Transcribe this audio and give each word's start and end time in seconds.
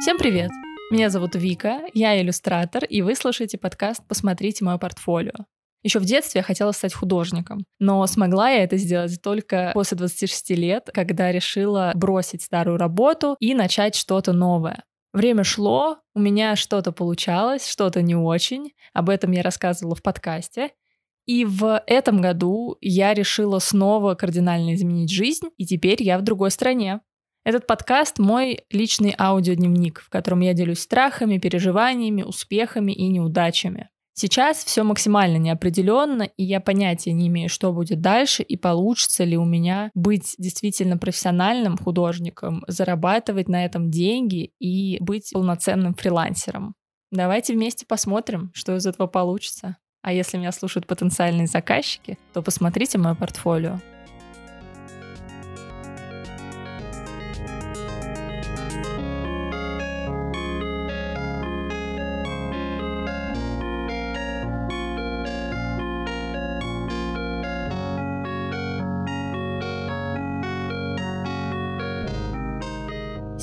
Всем 0.00 0.16
привет! 0.16 0.52
Меня 0.92 1.10
зовут 1.10 1.34
Вика, 1.34 1.80
я 1.92 2.20
иллюстратор, 2.22 2.84
и 2.84 3.02
вы 3.02 3.16
слушаете 3.16 3.58
подкаст 3.58 4.00
«Посмотрите 4.06 4.64
мое 4.64 4.78
портфолио». 4.78 5.32
Еще 5.82 5.98
в 5.98 6.04
детстве 6.04 6.38
я 6.38 6.42
хотела 6.44 6.70
стать 6.70 6.94
художником, 6.94 7.64
но 7.80 8.06
смогла 8.06 8.48
я 8.48 8.62
это 8.62 8.76
сделать 8.76 9.20
только 9.20 9.72
после 9.74 9.96
26 9.96 10.50
лет, 10.50 10.88
когда 10.94 11.32
решила 11.32 11.90
бросить 11.96 12.42
старую 12.42 12.76
работу 12.76 13.34
и 13.40 13.54
начать 13.54 13.96
что-то 13.96 14.32
новое. 14.32 14.84
Время 15.12 15.42
шло, 15.42 15.98
у 16.14 16.20
меня 16.20 16.54
что-то 16.54 16.92
получалось, 16.92 17.68
что-то 17.68 18.00
не 18.00 18.14
очень. 18.14 18.74
Об 18.92 19.10
этом 19.10 19.32
я 19.32 19.42
рассказывала 19.42 19.96
в 19.96 20.02
подкасте. 20.02 20.70
И 21.26 21.44
в 21.44 21.82
этом 21.86 22.22
году 22.22 22.76
я 22.80 23.14
решила 23.14 23.58
снова 23.58 24.14
кардинально 24.14 24.74
изменить 24.74 25.10
жизнь, 25.10 25.48
и 25.56 25.66
теперь 25.66 26.02
я 26.02 26.18
в 26.18 26.22
другой 26.22 26.52
стране. 26.52 27.00
Этот 27.48 27.66
подкаст— 27.66 28.18
мой 28.18 28.58
личный 28.70 29.14
аудиодневник, 29.18 30.02
в 30.02 30.10
котором 30.10 30.40
я 30.40 30.52
делюсь 30.52 30.80
страхами, 30.80 31.38
переживаниями, 31.38 32.20
успехами 32.20 32.92
и 32.92 33.08
неудачами. 33.08 33.88
Сейчас 34.12 34.62
все 34.62 34.82
максимально 34.82 35.38
неопределенно, 35.38 36.24
и 36.24 36.44
я 36.44 36.60
понятия 36.60 37.12
не 37.12 37.28
имею, 37.28 37.48
что 37.48 37.72
будет 37.72 38.02
дальше, 38.02 38.42
и 38.42 38.58
получится 38.58 39.24
ли 39.24 39.38
у 39.38 39.46
меня 39.46 39.90
быть 39.94 40.34
действительно 40.36 40.98
профессиональным 40.98 41.78
художником, 41.78 42.64
зарабатывать 42.68 43.48
на 43.48 43.64
этом 43.64 43.90
деньги 43.90 44.52
и 44.58 44.98
быть 45.02 45.30
полноценным 45.32 45.94
фрилансером. 45.94 46.74
Давайте 47.10 47.54
вместе 47.54 47.86
посмотрим, 47.86 48.50
что 48.52 48.76
из 48.76 48.84
этого 48.84 49.06
получится. 49.06 49.78
А 50.02 50.12
если 50.12 50.36
меня 50.36 50.52
слушают 50.52 50.86
потенциальные 50.86 51.46
заказчики, 51.46 52.18
то 52.34 52.42
посмотрите 52.42 52.98
мое 52.98 53.14
портфолио. 53.14 53.80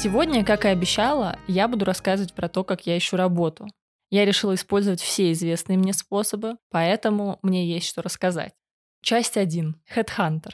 Сегодня, 0.05 0.45
как 0.45 0.65
и 0.65 0.67
обещала, 0.67 1.39
я 1.47 1.67
буду 1.67 1.83
рассказывать 1.83 2.35
про 2.35 2.47
то, 2.47 2.63
как 2.63 2.85
я 2.85 2.95
ищу 2.95 3.17
работу. 3.17 3.65
Я 4.11 4.23
решила 4.23 4.53
использовать 4.53 5.01
все 5.01 5.31
известные 5.31 5.79
мне 5.79 5.93
способы, 5.93 6.57
поэтому 6.69 7.39
мне 7.41 7.67
есть 7.67 7.87
что 7.87 8.03
рассказать. 8.03 8.53
Часть 9.01 9.35
1. 9.35 9.75
Headhunter. 9.95 10.53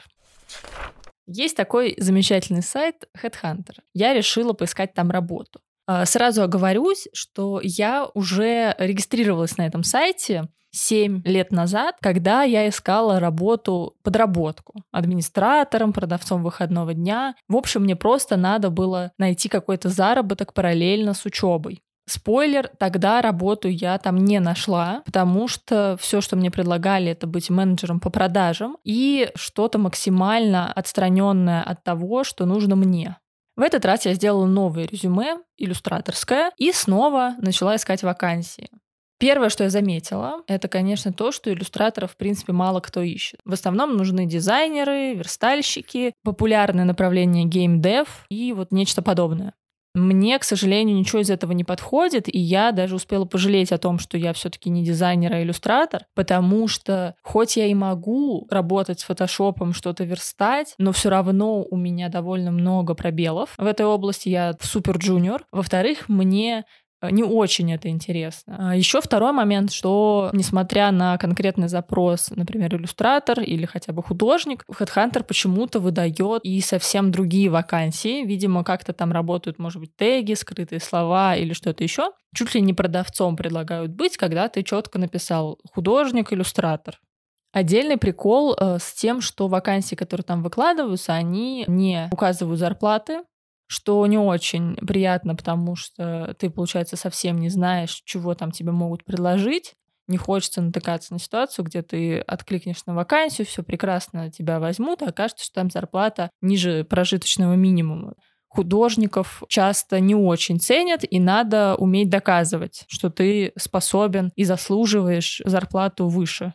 Есть 1.26 1.54
такой 1.54 1.94
замечательный 1.98 2.62
сайт 2.62 3.04
Headhunter. 3.14 3.80
Я 3.92 4.14
решила 4.14 4.54
поискать 4.54 4.94
там 4.94 5.10
работу. 5.10 5.60
А, 5.86 6.06
сразу 6.06 6.42
оговорюсь, 6.42 7.08
что 7.12 7.60
я 7.62 8.08
уже 8.14 8.74
регистрировалась 8.78 9.58
на 9.58 9.66
этом 9.66 9.82
сайте 9.82 10.48
7 10.72 11.22
лет 11.24 11.52
назад, 11.52 11.96
когда 12.00 12.42
я 12.42 12.68
искала 12.68 13.20
работу, 13.20 13.96
подработку 14.02 14.82
администратором, 14.90 15.92
продавцом 15.92 16.42
выходного 16.42 16.94
дня. 16.94 17.34
В 17.48 17.56
общем, 17.56 17.82
мне 17.82 17.94
просто 17.94 18.36
надо 18.36 18.70
было 18.70 19.12
найти 19.18 19.48
какой-то 19.48 19.88
заработок 19.90 20.54
параллельно 20.54 21.14
с 21.14 21.24
учебой. 21.26 21.82
Спойлер, 22.08 22.68
тогда 22.78 23.22
работу 23.22 23.68
я 23.68 23.96
там 23.98 24.16
не 24.16 24.40
нашла, 24.40 25.02
потому 25.04 25.46
что 25.46 25.96
все, 26.00 26.20
что 26.20 26.36
мне 26.36 26.50
предлагали, 26.50 27.12
это 27.12 27.26
быть 27.26 27.48
менеджером 27.48 28.00
по 28.00 28.10
продажам 28.10 28.76
и 28.82 29.30
что-то 29.36 29.78
максимально 29.78 30.72
отстраненное 30.72 31.62
от 31.62 31.84
того, 31.84 32.24
что 32.24 32.44
нужно 32.44 32.74
мне. 32.74 33.18
В 33.54 33.60
этот 33.60 33.84
раз 33.84 34.06
я 34.06 34.14
сделала 34.14 34.46
новое 34.46 34.86
резюме, 34.86 35.38
иллюстраторское, 35.58 36.50
и 36.56 36.72
снова 36.72 37.34
начала 37.38 37.76
искать 37.76 38.02
вакансии. 38.02 38.70
Первое, 39.22 39.50
что 39.50 39.62
я 39.62 39.70
заметила, 39.70 40.42
это, 40.48 40.66
конечно, 40.66 41.12
то, 41.12 41.30
что 41.30 41.52
иллюстраторов, 41.52 42.10
в 42.10 42.16
принципе, 42.16 42.52
мало 42.52 42.80
кто 42.80 43.02
ищет. 43.02 43.38
В 43.44 43.52
основном 43.52 43.96
нужны 43.96 44.26
дизайнеры, 44.26 45.14
верстальщики, 45.14 46.12
популярное 46.24 46.84
направление 46.84 47.44
геймдев 47.44 48.26
и 48.30 48.52
вот 48.52 48.72
нечто 48.72 49.00
подобное. 49.00 49.54
Мне, 49.94 50.38
к 50.38 50.44
сожалению, 50.44 50.96
ничего 50.96 51.20
из 51.20 51.28
этого 51.28 51.52
не 51.52 51.64
подходит, 51.64 52.26
и 52.26 52.38
я 52.38 52.72
даже 52.72 52.96
успела 52.96 53.26
пожалеть 53.26 53.72
о 53.72 53.78
том, 53.78 53.98
что 53.98 54.16
я 54.16 54.32
все-таки 54.32 54.70
не 54.70 54.82
дизайнер, 54.82 55.34
а 55.34 55.42
иллюстратор, 55.42 56.06
потому 56.14 56.66
что 56.66 57.14
хоть 57.22 57.58
я 57.58 57.66
и 57.66 57.74
могу 57.74 58.46
работать 58.50 59.00
с 59.00 59.04
фотошопом, 59.04 59.74
что-то 59.74 60.04
верстать, 60.04 60.74
но 60.78 60.92
все 60.92 61.10
равно 61.10 61.62
у 61.62 61.76
меня 61.76 62.08
довольно 62.08 62.50
много 62.50 62.94
пробелов. 62.94 63.54
В 63.58 63.66
этой 63.66 63.84
области 63.84 64.30
я 64.30 64.56
супер 64.62 64.96
джуниор. 64.96 65.44
Во-вторых, 65.52 66.08
мне 66.08 66.64
не 67.10 67.24
очень 67.24 67.72
это 67.72 67.88
интересно. 67.88 68.70
А 68.70 68.76
Еще 68.76 69.00
второй 69.00 69.32
момент, 69.32 69.72
что 69.72 70.30
несмотря 70.32 70.90
на 70.92 71.18
конкретный 71.18 71.68
запрос, 71.68 72.30
например, 72.30 72.74
иллюстратор 72.76 73.40
или 73.40 73.66
хотя 73.66 73.92
бы 73.92 74.02
художник, 74.02 74.64
HeadHunter 74.70 75.24
почему-то 75.24 75.80
выдает 75.80 76.12
и 76.42 76.60
совсем 76.60 77.10
другие 77.10 77.48
вакансии. 77.48 78.24
Видимо, 78.24 78.64
как-то 78.64 78.92
там 78.92 79.12
работают, 79.12 79.58
может 79.58 79.80
быть, 79.80 79.96
теги, 79.96 80.34
скрытые 80.34 80.80
слова 80.80 81.36
или 81.36 81.52
что-то 81.52 81.82
еще. 81.82 82.10
Чуть 82.34 82.54
ли 82.54 82.60
не 82.60 82.74
продавцом 82.74 83.36
предлагают 83.36 83.92
быть, 83.92 84.16
когда 84.16 84.48
ты 84.48 84.62
четко 84.62 84.98
написал 84.98 85.58
художник, 85.72 86.32
иллюстратор. 86.32 86.98
Отдельный 87.52 87.98
прикол 87.98 88.56
э, 88.58 88.78
с 88.80 88.94
тем, 88.94 89.20
что 89.20 89.46
вакансии, 89.46 89.94
которые 89.94 90.24
там 90.24 90.42
выкладываются, 90.42 91.12
они 91.12 91.64
не 91.68 92.08
указывают 92.10 92.58
зарплаты, 92.58 93.20
что 93.72 94.06
не 94.06 94.18
очень 94.18 94.76
приятно, 94.76 95.34
потому 95.34 95.76
что 95.76 96.36
ты, 96.38 96.50
получается, 96.50 96.96
совсем 96.96 97.38
не 97.38 97.48
знаешь, 97.48 98.02
чего 98.04 98.34
там 98.34 98.52
тебе 98.52 98.70
могут 98.70 99.04
предложить. 99.04 99.74
Не 100.08 100.18
хочется 100.18 100.60
натыкаться 100.60 101.14
на 101.14 101.18
ситуацию, 101.18 101.64
где 101.64 101.80
ты 101.80 102.18
откликнешь 102.18 102.84
на 102.86 102.94
вакансию, 102.94 103.46
все 103.46 103.62
прекрасно 103.62 104.30
тебя 104.30 104.60
возьмут, 104.60 105.00
а 105.00 105.08
окажется, 105.08 105.46
что 105.46 105.54
там 105.54 105.70
зарплата 105.70 106.30
ниже 106.42 106.84
прожиточного 106.84 107.54
минимума. 107.54 108.14
Художников 108.48 109.42
часто 109.48 110.00
не 110.00 110.14
очень 110.14 110.60
ценят, 110.60 111.04
и 111.08 111.18
надо 111.18 111.74
уметь 111.76 112.10
доказывать, 112.10 112.84
что 112.88 113.08
ты 113.08 113.52
способен 113.56 114.32
и 114.36 114.44
заслуживаешь 114.44 115.40
зарплату 115.46 116.08
выше. 116.08 116.52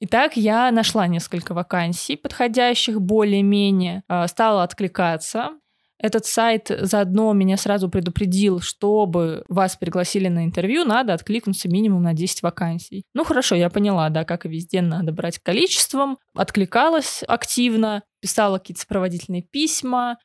Итак, 0.00 0.36
я 0.36 0.70
нашла 0.72 1.06
несколько 1.06 1.54
вакансий, 1.54 2.16
подходящих 2.16 3.00
более-менее, 3.00 4.02
а, 4.08 4.26
стала 4.26 4.62
откликаться. 4.62 5.52
Этот 5.98 6.26
сайт 6.26 6.70
заодно 6.70 7.32
меня 7.32 7.56
сразу 7.56 7.88
предупредил, 7.88 8.60
чтобы 8.60 9.44
вас 9.48 9.76
пригласили 9.76 10.28
на 10.28 10.44
интервью, 10.44 10.84
надо 10.84 11.14
откликнуться 11.14 11.68
минимум 11.68 12.02
на 12.02 12.12
10 12.12 12.42
вакансий. 12.42 13.04
Ну 13.14 13.24
хорошо, 13.24 13.54
я 13.54 13.70
поняла, 13.70 14.10
да, 14.10 14.24
как 14.24 14.44
и 14.44 14.48
везде, 14.48 14.82
надо 14.82 15.12
брать 15.12 15.38
количеством. 15.38 16.18
Откликалась 16.34 17.22
активно, 17.26 18.02
писала 18.20 18.58
какие-то 18.58 18.82
сопроводительные 18.82 19.42
письма, 19.42 20.18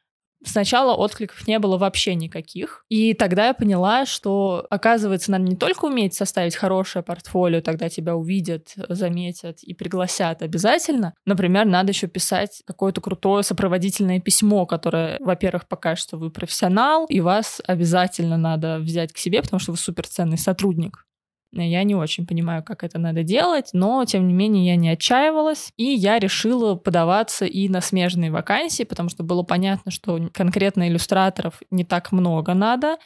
Сначала 0.43 0.95
откликов 0.95 1.47
не 1.47 1.59
было 1.59 1.77
вообще 1.77 2.15
никаких. 2.15 2.83
И 2.89 3.13
тогда 3.13 3.47
я 3.47 3.53
поняла, 3.53 4.05
что, 4.05 4.65
оказывается, 4.69 5.31
надо 5.31 5.43
не 5.45 5.55
только 5.55 5.85
уметь 5.85 6.13
составить 6.13 6.55
хорошее 6.55 7.03
портфолио, 7.03 7.61
тогда 7.61 7.89
тебя 7.89 8.15
увидят, 8.15 8.73
заметят 8.89 9.63
и 9.63 9.73
пригласят 9.73 10.41
обязательно. 10.41 11.13
Например, 11.25 11.65
надо 11.65 11.91
еще 11.91 12.07
писать 12.07 12.63
какое-то 12.65 13.01
крутое 13.01 13.43
сопроводительное 13.43 14.19
письмо, 14.19 14.65
которое, 14.65 15.17
во-первых, 15.19 15.67
покажет, 15.67 16.03
что 16.05 16.17
вы 16.17 16.31
профессионал, 16.31 17.05
и 17.05 17.19
вас 17.19 17.61
обязательно 17.65 18.37
надо 18.37 18.79
взять 18.79 19.13
к 19.13 19.17
себе, 19.17 19.41
потому 19.41 19.59
что 19.59 19.71
вы 19.71 19.77
суперценный 19.77 20.37
сотрудник. 20.37 21.05
Я 21.53 21.83
не 21.83 21.95
очень 21.95 22.25
понимаю, 22.25 22.63
как 22.63 22.83
это 22.83 22.97
надо 22.97 23.23
делать, 23.23 23.71
но, 23.73 24.05
тем 24.05 24.27
не 24.27 24.33
менее, 24.33 24.67
я 24.67 24.75
не 24.77 24.89
отчаивалась, 24.89 25.73
и 25.75 25.83
я 25.83 26.17
решила 26.17 26.75
подаваться 26.75 27.45
и 27.45 27.67
на 27.67 27.81
смежные 27.81 28.31
вакансии, 28.31 28.83
потому 28.83 29.09
что 29.09 29.23
было 29.23 29.43
понятно, 29.43 29.91
что 29.91 30.29
конкретно 30.33 30.87
иллюстраторов 30.87 31.61
не 31.69 31.83
так 31.83 32.11
много 32.11 32.53
надо. 32.53 32.97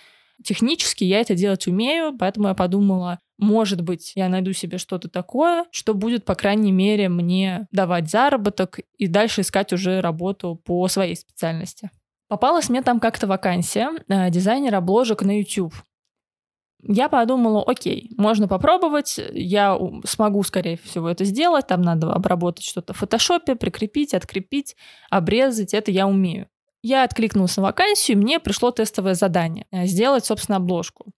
Технически 0.44 1.04
я 1.04 1.22
это 1.22 1.34
делать 1.34 1.66
умею, 1.66 2.16
поэтому 2.18 2.50
я 2.50 2.54
подумала, 2.54 3.20
может 3.38 3.82
быть, 3.82 4.14
я 4.16 4.30
найду 4.30 4.54
себе 4.54 4.78
что-то 4.78 5.10
такое, 5.10 5.66
что 5.72 5.94
будет, 5.94 6.24
по 6.24 6.36
крайней 6.36 6.72
мере, 6.72 7.10
мне 7.10 7.68
давать 7.72 8.10
заработок 8.10 8.80
и 8.98 9.08
дальше 9.08 9.42
искать 9.42 9.74
уже 9.74 10.02
работу 10.02 10.56
по 10.56 10.88
своей 10.88 11.16
специальности. 11.16 11.90
Попалась 12.28 12.70
мне 12.70 12.82
там 12.82 13.00
как-то 13.00 13.28
вакансия 13.28 13.90
э, 14.08 14.30
дизайнер 14.30 14.76
обложек 14.76 15.22
на 15.22 15.40
YouTube. 15.40 15.74
Я 16.88 17.10
подумала, 17.10 17.64
окей, 17.64 18.12
можно 18.16 18.48
попробовать, 18.48 19.20
я 19.32 19.78
смогу, 20.06 20.44
скорее 20.44 20.78
всего, 20.78 21.10
это 21.10 21.26
сделать, 21.26 21.68
там 21.68 21.82
надо 21.82 22.14
обработать 22.14 22.64
что-то 22.64 22.94
в 22.94 22.98
фотошопе, 22.98 23.56
прикрепить, 23.56 24.14
открепить, 24.14 24.76
обрезать, 25.10 25.74
это 25.74 25.92
я 25.92 26.06
умею. 26.08 26.48
Я 26.84 27.04
откликнулась 27.04 27.58
на 27.58 27.64
вакансию, 27.64 28.20
мне 28.20 28.40
пришло 28.40 28.70
тестовое 28.70 29.16
задание 29.16 29.66
э,— 29.72 29.86
сделать, 29.88 30.26
собственно, 30.26 30.58
обложку. 30.58 31.12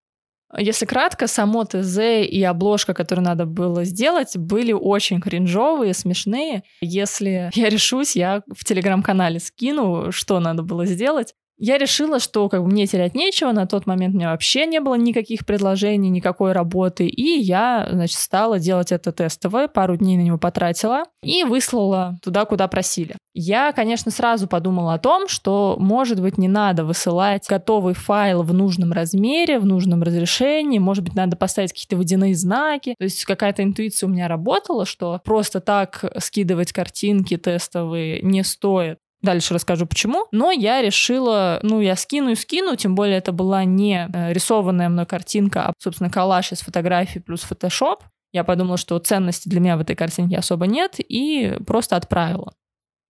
Если 0.57 0.85
кратко, 0.85 1.27
само 1.27 1.65
ТЗ 1.65 1.97
и 2.23 2.41
обложка, 2.43 2.93
которую 2.93 3.25
надо 3.25 3.45
было 3.45 3.83
сделать, 3.83 4.37
были 4.37 4.71
очень 4.71 5.19
кринжовые, 5.19 5.93
смешные. 5.93 6.63
Если 6.79 7.49
я 7.53 7.67
решусь, 7.67 8.15
я 8.15 8.43
в 8.47 8.63
телеграм-канале 8.63 9.41
скину, 9.41 10.13
что 10.13 10.39
надо 10.39 10.63
было 10.63 10.85
сделать. 10.85 11.33
Я 11.59 11.79
решила, 11.79 12.19
что 12.19 12.49
как 12.49 12.61
бы 12.61 12.67
мне 12.67 12.85
терять 12.85 13.15
нечего, 13.15 13.51
на 13.51 13.65
тот 13.65 13.87
момент 13.87 14.13
у 14.13 14.17
меня 14.17 14.31
вообще 14.31 14.67
не 14.67 14.79
было 14.79 14.93
никаких 14.93 15.45
предложений, 15.45 16.09
никакой 16.09 16.51
работы, 16.51 17.07
и 17.07 17.39
я, 17.39 17.87
значит, 17.91 18.19
стала 18.19 18.59
делать 18.59 18.91
это 18.91 19.11
тестовое, 19.11 19.67
пару 19.67 19.97
дней 19.97 20.17
на 20.17 20.21
него 20.21 20.37
потратила 20.37 21.03
и 21.23 21.43
выслала 21.43 22.19
туда, 22.21 22.45
куда 22.45 22.67
просили. 22.67 23.15
Я, 23.33 23.71
конечно, 23.71 24.11
сразу 24.11 24.47
подумала 24.47 24.93
о 24.93 24.99
том, 24.99 25.27
что, 25.27 25.77
может 25.79 26.21
быть, 26.21 26.37
не 26.37 26.47
надо 26.47 26.85
высылать 26.85 27.47
готовый 27.49 27.95
файл 27.95 28.43
в 28.43 28.53
нужном 28.53 28.91
размере, 28.91 29.59
в 29.59 29.65
нужном 29.65 30.03
разрешении, 30.03 30.77
может 30.77 31.03
быть, 31.03 31.15
надо 31.15 31.35
поставить 31.37 31.71
какие-то 31.73 31.97
водяные 31.97 32.35
знаки. 32.35 32.95
То 32.99 33.03
есть 33.03 33.25
какая-то 33.25 33.63
интуиция 33.63 34.07
у 34.07 34.11
меня 34.11 34.27
работала, 34.27 34.85
что 34.85 35.21
просто 35.23 35.59
так 35.59 36.05
скидывать 36.19 36.71
картинки 36.71 37.37
тестовые 37.37 38.21
не 38.21 38.43
стоит. 38.43 38.99
Дальше 39.21 39.53
расскажу 39.53 39.87
почему. 39.87 40.27
Но 40.31 40.51
я 40.51 40.81
решила, 40.81 41.59
ну, 41.63 41.81
я 41.81 41.95
скину 41.95 42.31
и 42.31 42.35
скину, 42.35 42.75
тем 42.75 42.95
более 42.95 43.17
это 43.17 43.31
была 43.31 43.63
не 43.63 44.07
э, 44.13 44.33
рисованная 44.33 44.89
мной 44.89 45.05
картинка, 45.05 45.67
а, 45.67 45.73
собственно, 45.79 46.09
коллаж 46.09 46.51
из 46.51 46.59
фотографий 46.59 47.19
плюс 47.19 47.41
фотошоп. 47.41 48.03
Я 48.31 48.43
подумала, 48.43 48.77
что 48.77 48.99
ценности 48.99 49.49
для 49.49 49.59
меня 49.59 49.77
в 49.77 49.81
этой 49.81 49.95
картинке 49.95 50.37
особо 50.37 50.67
нет, 50.67 50.95
и 50.99 51.57
просто 51.65 51.95
отправила. 51.95 52.53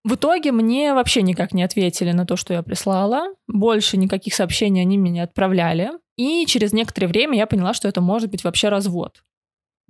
В 0.03 0.15
итоге 0.15 0.53
мне 0.53 0.93
вообще 0.93 1.21
никак 1.21 1.53
не 1.53 1.63
ответили 1.63 2.13
на 2.13 2.25
то, 2.25 2.37
что 2.37 2.53
я 2.53 2.63
прислала. 2.63 3.33
Больше 3.47 3.97
никаких 3.97 4.33
сообщений 4.33 4.81
они 4.81 4.97
мне 4.97 5.11
не 5.11 5.19
отправляли. 5.19 5.91
И 6.15 6.45
через 6.45 6.71
некоторое 6.71 7.07
время 7.07 7.37
я 7.37 7.45
поняла, 7.45 7.73
что 7.73 7.89
это 7.89 7.99
может 7.99 8.31
быть 8.31 8.45
вообще 8.45 8.69
развод. 8.69 9.23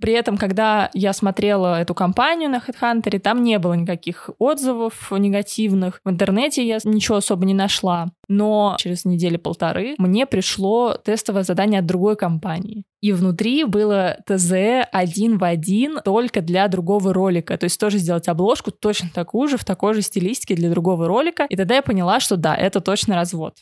При 0.00 0.12
этом, 0.12 0.36
когда 0.36 0.90
я 0.94 1.12
смотрела 1.12 1.80
эту 1.80 1.94
компанию 1.94 2.50
на 2.50 2.58
HeadHunter, 2.58 3.18
там 3.18 3.42
не 3.42 3.58
было 3.58 3.74
никаких 3.74 4.30
отзывов 4.38 5.10
негативных. 5.10 6.00
В 6.04 6.10
интернете 6.10 6.66
я 6.66 6.78
ничего 6.84 7.16
особо 7.16 7.44
не 7.44 7.54
нашла. 7.54 8.12
Но 8.28 8.76
через 8.78 9.04
недели-полторы 9.04 9.94
мне 9.98 10.26
пришло 10.26 10.94
тестовое 10.94 11.42
задание 11.42 11.80
от 11.80 11.86
другой 11.86 12.16
компании. 12.16 12.84
И 13.00 13.12
внутри 13.12 13.64
было 13.64 14.18
ТЗ 14.26 14.52
один 14.92 15.38
в 15.38 15.44
один 15.44 16.00
только 16.04 16.40
для 16.40 16.68
другого 16.68 17.14
ролика. 17.14 17.56
То 17.56 17.64
есть 17.64 17.80
тоже 17.80 17.98
сделать 17.98 18.28
обложку 18.28 18.70
точно 18.70 19.08
такую 19.14 19.48
же, 19.48 19.56
в 19.56 19.64
такой 19.64 19.94
же 19.94 20.02
стилистике 20.02 20.54
для 20.54 20.70
другого 20.70 21.06
ролика. 21.06 21.46
И 21.48 21.56
тогда 21.56 21.76
я 21.76 21.82
поняла, 21.82 22.20
что 22.20 22.36
да, 22.36 22.54
это 22.54 22.80
точно 22.80 23.14
развод. 23.14 23.54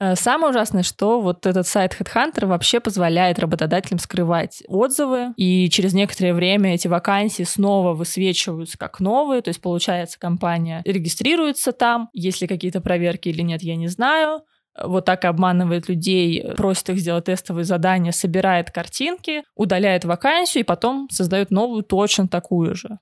Э, 0.00 0.16
самое 0.16 0.50
ужасное, 0.50 0.82
что 0.82 1.20
вот 1.20 1.46
этот 1.46 1.66
сайт 1.66 1.94
Headhunter 1.98 2.46
вообще 2.46 2.80
позволяет 2.80 3.38
работодателям 3.38 3.98
скрывать 3.98 4.62
отзывы, 4.66 5.34
и 5.36 5.68
через 5.68 5.92
некоторое 5.92 6.32
время 6.32 6.74
эти 6.74 6.88
вакансии 6.88 7.42
снова 7.42 7.92
высвечиваются 7.92 8.78
как 8.78 8.98
новые, 9.00 9.42
то 9.42 9.48
есть 9.48 9.60
получается 9.60 10.18
компания 10.18 10.82
регистрируется 10.86 11.72
там, 11.72 12.08
есть 12.14 12.40
ли 12.40 12.48
какие-то 12.48 12.80
проверки 12.80 13.28
или 13.28 13.42
нет, 13.42 13.62
я 13.62 13.76
не 13.76 13.88
знаю, 13.88 14.42
вот 14.82 15.04
так 15.04 15.24
обманывает 15.26 15.88
людей, 15.88 16.52
просит 16.56 16.88
их 16.90 16.98
сделать 16.98 17.26
тестовые 17.26 17.64
задания, 17.64 18.12
собирает 18.12 18.70
картинки, 18.70 19.42
удаляет 19.54 20.06
вакансию 20.06 20.62
и 20.62 20.66
потом 20.66 21.08
создает 21.10 21.50
новую 21.50 21.82
точно 21.82 22.26
такую 22.28 22.74
же. 22.74 22.98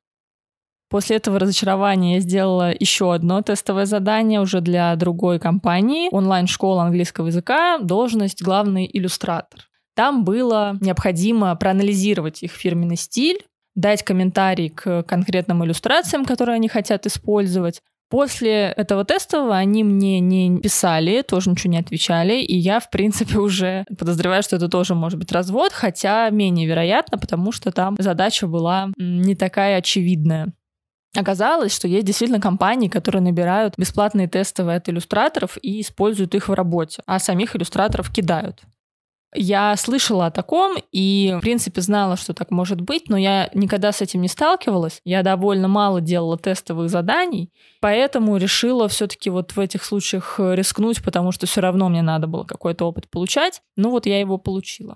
После 0.90 1.16
этого 1.16 1.38
разочарования 1.38 2.14
я 2.14 2.20
сделала 2.20 2.72
еще 2.78 3.12
одно 3.12 3.42
тестовое 3.42 3.84
задание 3.84 4.40
уже 4.40 4.60
для 4.60 4.94
другой 4.96 5.38
компании, 5.38 6.08
онлайн-школа 6.10 6.84
английского 6.84 7.26
языка, 7.26 7.78
должность 7.78 8.42
главный 8.42 8.88
иллюстратор. 8.90 9.68
Там 9.94 10.24
было 10.24 10.78
необходимо 10.80 11.54
проанализировать 11.56 12.42
их 12.42 12.52
фирменный 12.52 12.96
стиль, 12.96 13.44
дать 13.74 14.02
комментарий 14.02 14.70
к 14.70 15.02
конкретным 15.02 15.64
иллюстрациям, 15.64 16.24
которые 16.24 16.54
они 16.56 16.68
хотят 16.68 17.06
использовать. 17.06 17.82
После 18.08 18.72
этого 18.76 19.04
тестового 19.04 19.56
они 19.56 19.84
мне 19.84 20.20
не 20.20 20.58
писали, 20.60 21.20
тоже 21.20 21.50
ничего 21.50 21.72
не 21.72 21.78
отвечали, 21.78 22.40
и 22.40 22.56
я, 22.56 22.80
в 22.80 22.88
принципе, 22.90 23.38
уже 23.40 23.84
подозреваю, 23.98 24.42
что 24.42 24.56
это 24.56 24.68
тоже 24.68 24.94
может 24.94 25.18
быть 25.18 25.32
развод, 25.32 25.72
хотя 25.72 26.30
менее 26.30 26.66
вероятно, 26.66 27.18
потому 27.18 27.52
что 27.52 27.70
там 27.70 27.96
задача 27.98 28.46
была 28.46 28.88
не 28.96 29.34
такая 29.34 29.76
очевидная. 29.76 30.52
Оказалось, 31.16 31.74
что 31.74 31.88
есть 31.88 32.06
действительно 32.06 32.40
компании, 32.40 32.88
которые 32.88 33.22
набирают 33.22 33.74
бесплатные 33.76 34.28
тестовые 34.28 34.76
от 34.76 34.88
иллюстраторов 34.88 35.56
и 35.62 35.80
используют 35.80 36.34
их 36.34 36.48
в 36.48 36.52
работе, 36.52 37.02
а 37.06 37.18
самих 37.18 37.56
иллюстраторов 37.56 38.12
кидают. 38.12 38.62
Я 39.34 39.76
слышала 39.76 40.26
о 40.26 40.30
таком 40.30 40.76
и, 40.90 41.34
в 41.36 41.40
принципе, 41.40 41.82
знала, 41.82 42.16
что 42.16 42.32
так 42.32 42.50
может 42.50 42.80
быть, 42.80 43.10
но 43.10 43.18
я 43.18 43.50
никогда 43.52 43.92
с 43.92 44.00
этим 44.00 44.22
не 44.22 44.28
сталкивалась. 44.28 45.00
Я 45.04 45.22
довольно 45.22 45.68
мало 45.68 46.00
делала 46.00 46.38
тестовых 46.38 46.88
заданий, 46.88 47.52
поэтому 47.80 48.38
решила 48.38 48.88
все-таки 48.88 49.28
вот 49.28 49.52
в 49.52 49.60
этих 49.60 49.84
случаях 49.84 50.36
рискнуть, 50.38 51.02
потому 51.02 51.32
что 51.32 51.46
все 51.46 51.60
равно 51.60 51.90
мне 51.90 52.00
надо 52.00 52.26
было 52.26 52.44
какой-то 52.44 52.86
опыт 52.86 53.10
получать. 53.10 53.60
Ну 53.76 53.90
вот 53.90 54.06
я 54.06 54.18
его 54.18 54.38
получила. 54.38 54.94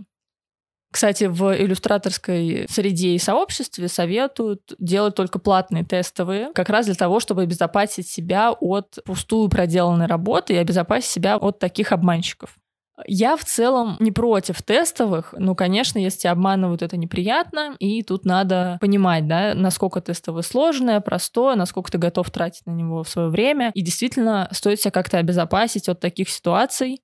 Кстати, 0.93 1.25
в 1.25 1.56
иллюстраторской 1.56 2.67
среде 2.69 3.15
и 3.15 3.19
сообществе 3.19 3.89
советуют 3.89 4.75
делать 4.79 5.15
только 5.15 5.39
платные 5.39 5.85
тестовые, 5.85 6.50
как 6.55 6.69
раз 6.69 6.87
для 6.87 6.94
того, 6.94 7.19
чтобы 7.19 7.43
обезопасить 7.43 8.06
себя 8.06 8.53
от 8.53 8.99
пустую 9.06 9.49
проделанной 9.49 10.06
работы 10.06 10.53
и 10.53 10.59
обезопасить 10.59 11.11
себя 11.11 11.39
от 11.39 11.59
таких 11.59 11.93
обманщиков. 11.93 12.56
Я 13.06 13.37
в 13.37 13.44
целом 13.44 13.97
не 14.00 14.12
против 14.12 14.62
тестовых, 14.62 15.35
но, 15.37 15.55
конечно, 15.55 15.99
если 15.99 16.21
тебя 16.21 16.33
обманывают, 16.33 16.83
это 16.83 16.97
неприятно, 16.97 17.75
и 17.79 18.03
тут 18.03 18.25
надо 18.27 18.77
понимать, 18.81 19.27
да, 19.27 19.55
насколько 19.55 20.00
тестовое 20.00 20.43
сложное, 20.43 21.00
простое, 21.00 21.56
насколько 21.56 21.91
ты 21.91 21.99
готов 21.99 22.31
тратить 22.31 22.67
на 22.67 22.73
него 22.73 23.03
свое 23.05 23.29
время, 23.29 23.71
и 23.75 23.81
действительно 23.81 24.49
стоит 24.53 24.81
себя 24.81 24.91
как-то 24.91 25.19
обезопасить 25.19 25.89
от 25.89 26.00
таких 26.00 26.29
ситуаций, 26.29 27.00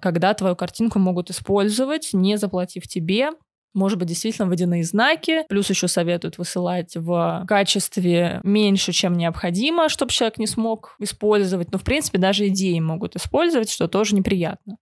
когда 0.00 0.34
твою 0.34 0.56
картинку 0.56 0.98
могут 0.98 1.30
использовать, 1.30 2.10
не 2.12 2.36
заплатив 2.38 2.86
тебе, 2.88 3.30
может 3.76 3.98
быть, 3.98 4.08
действительно 4.08 4.48
водяные 4.48 4.84
знаки. 4.84 5.44
Плюс 5.50 5.68
еще 5.68 5.86
советуют 5.86 6.38
высылать 6.38 6.96
в 6.96 7.44
качестве 7.46 8.40
меньше, 8.42 8.92
чем 8.92 9.18
необходимо, 9.18 9.90
чтобы 9.90 10.12
человек 10.12 10.38
не 10.38 10.46
смог 10.46 10.96
использовать. 10.98 11.70
Но, 11.72 11.78
в 11.78 11.84
принципе, 11.84 12.16
даже 12.16 12.48
идеи 12.48 12.80
могут 12.80 13.16
использовать, 13.16 13.70
что 13.70 13.86
тоже 13.86 14.14
неприятно. 14.14 14.78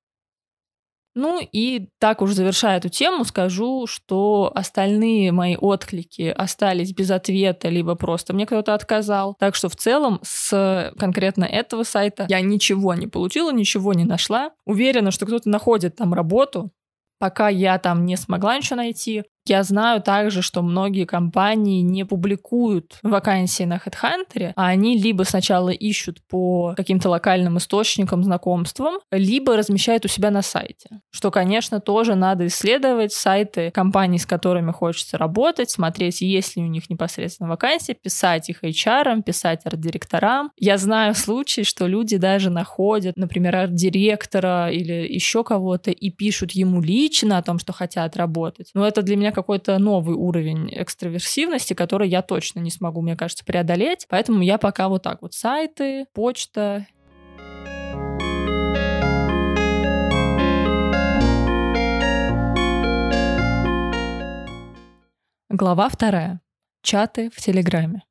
Ну 1.14 1.40
и 1.40 1.88
так 1.98 2.22
уж 2.22 2.32
завершая 2.32 2.78
эту 2.78 2.88
тему, 2.88 3.24
скажу, 3.24 3.86
что 3.86 4.50
остальные 4.54 5.30
мои 5.30 5.56
отклики 5.56 6.34
остались 6.36 6.92
без 6.92 7.10
ответа, 7.10 7.68
либо 7.68 7.94
просто 7.94 8.32
мне 8.32 8.46
кто-то 8.46 8.74
отказал. 8.74 9.36
Так 9.38 9.54
что 9.54 9.68
в 9.68 9.76
целом 9.76 10.18
с 10.22 10.92
конкретно 10.98 11.44
этого 11.44 11.84
сайта 11.84 12.26
я 12.28 12.40
ничего 12.40 12.94
не 12.94 13.06
получила, 13.06 13.52
ничего 13.52 13.94
не 13.94 14.04
нашла. 14.04 14.50
Уверена, 14.64 15.12
что 15.12 15.26
кто-то 15.26 15.48
находит 15.48 15.96
там 15.96 16.14
работу, 16.14 16.72
пока 17.18 17.48
я 17.48 17.78
там 17.78 18.04
не 18.06 18.16
смогла 18.16 18.56
ничего 18.56 18.76
найти. 18.76 19.22
Я 19.46 19.62
знаю 19.62 20.00
также, 20.00 20.40
что 20.40 20.62
многие 20.62 21.04
компании 21.04 21.82
не 21.82 22.04
публикуют 22.04 22.98
вакансии 23.02 23.64
на 23.64 23.76
HeadHunter, 23.76 24.52
а 24.56 24.68
они 24.68 24.96
либо 24.96 25.24
сначала 25.24 25.68
ищут 25.68 26.18
по 26.28 26.72
каким-то 26.74 27.10
локальным 27.10 27.58
источникам, 27.58 28.24
знакомствам, 28.24 28.94
либо 29.10 29.56
размещают 29.56 30.06
у 30.06 30.08
себя 30.08 30.30
на 30.30 30.40
сайте. 30.40 30.88
Что, 31.10 31.30
конечно, 31.30 31.80
тоже 31.80 32.14
надо 32.14 32.46
исследовать 32.46 33.12
сайты 33.12 33.70
компаний, 33.70 34.18
с 34.18 34.24
которыми 34.24 34.72
хочется 34.72 35.18
работать, 35.18 35.70
смотреть, 35.70 36.22
есть 36.22 36.56
ли 36.56 36.62
у 36.62 36.66
них 36.66 36.88
непосредственно 36.88 37.50
вакансии, 37.50 37.92
писать 37.92 38.48
их 38.48 38.64
HR, 38.64 39.22
писать 39.22 39.60
арт-директорам. 39.64 40.52
Я 40.58 40.78
знаю 40.78 41.14
случаи, 41.14 41.62
что 41.62 41.86
люди 41.86 42.16
даже 42.16 42.48
находят, 42.48 43.16
например, 43.18 43.56
арт-директора 43.56 44.70
или 44.70 45.06
еще 45.12 45.44
кого-то 45.44 45.90
и 45.90 46.08
пишут 46.08 46.52
ему 46.52 46.80
лично 46.80 47.36
о 47.36 47.42
том, 47.42 47.58
что 47.58 47.74
хотят 47.74 48.16
работать. 48.16 48.70
Но 48.72 48.86
это 48.86 49.02
для 49.02 49.16
меня 49.16 49.33
какой-то 49.34 49.78
новый 49.78 50.16
уровень 50.16 50.70
экстраверсивности, 50.72 51.74
который 51.74 52.08
я 52.08 52.22
точно 52.22 52.60
не 52.60 52.70
смогу, 52.70 53.02
мне 53.02 53.16
кажется, 53.16 53.44
преодолеть. 53.44 54.06
Поэтому 54.08 54.42
я 54.42 54.56
пока 54.56 54.88
вот 54.88 55.02
так 55.02 55.20
вот 55.20 55.34
сайты, 55.34 56.06
почта. 56.14 56.86
Глава 65.50 65.88
вторая. 65.88 66.40
Чаты 66.82 67.30
в 67.30 67.36
Телеграме. 67.36 68.02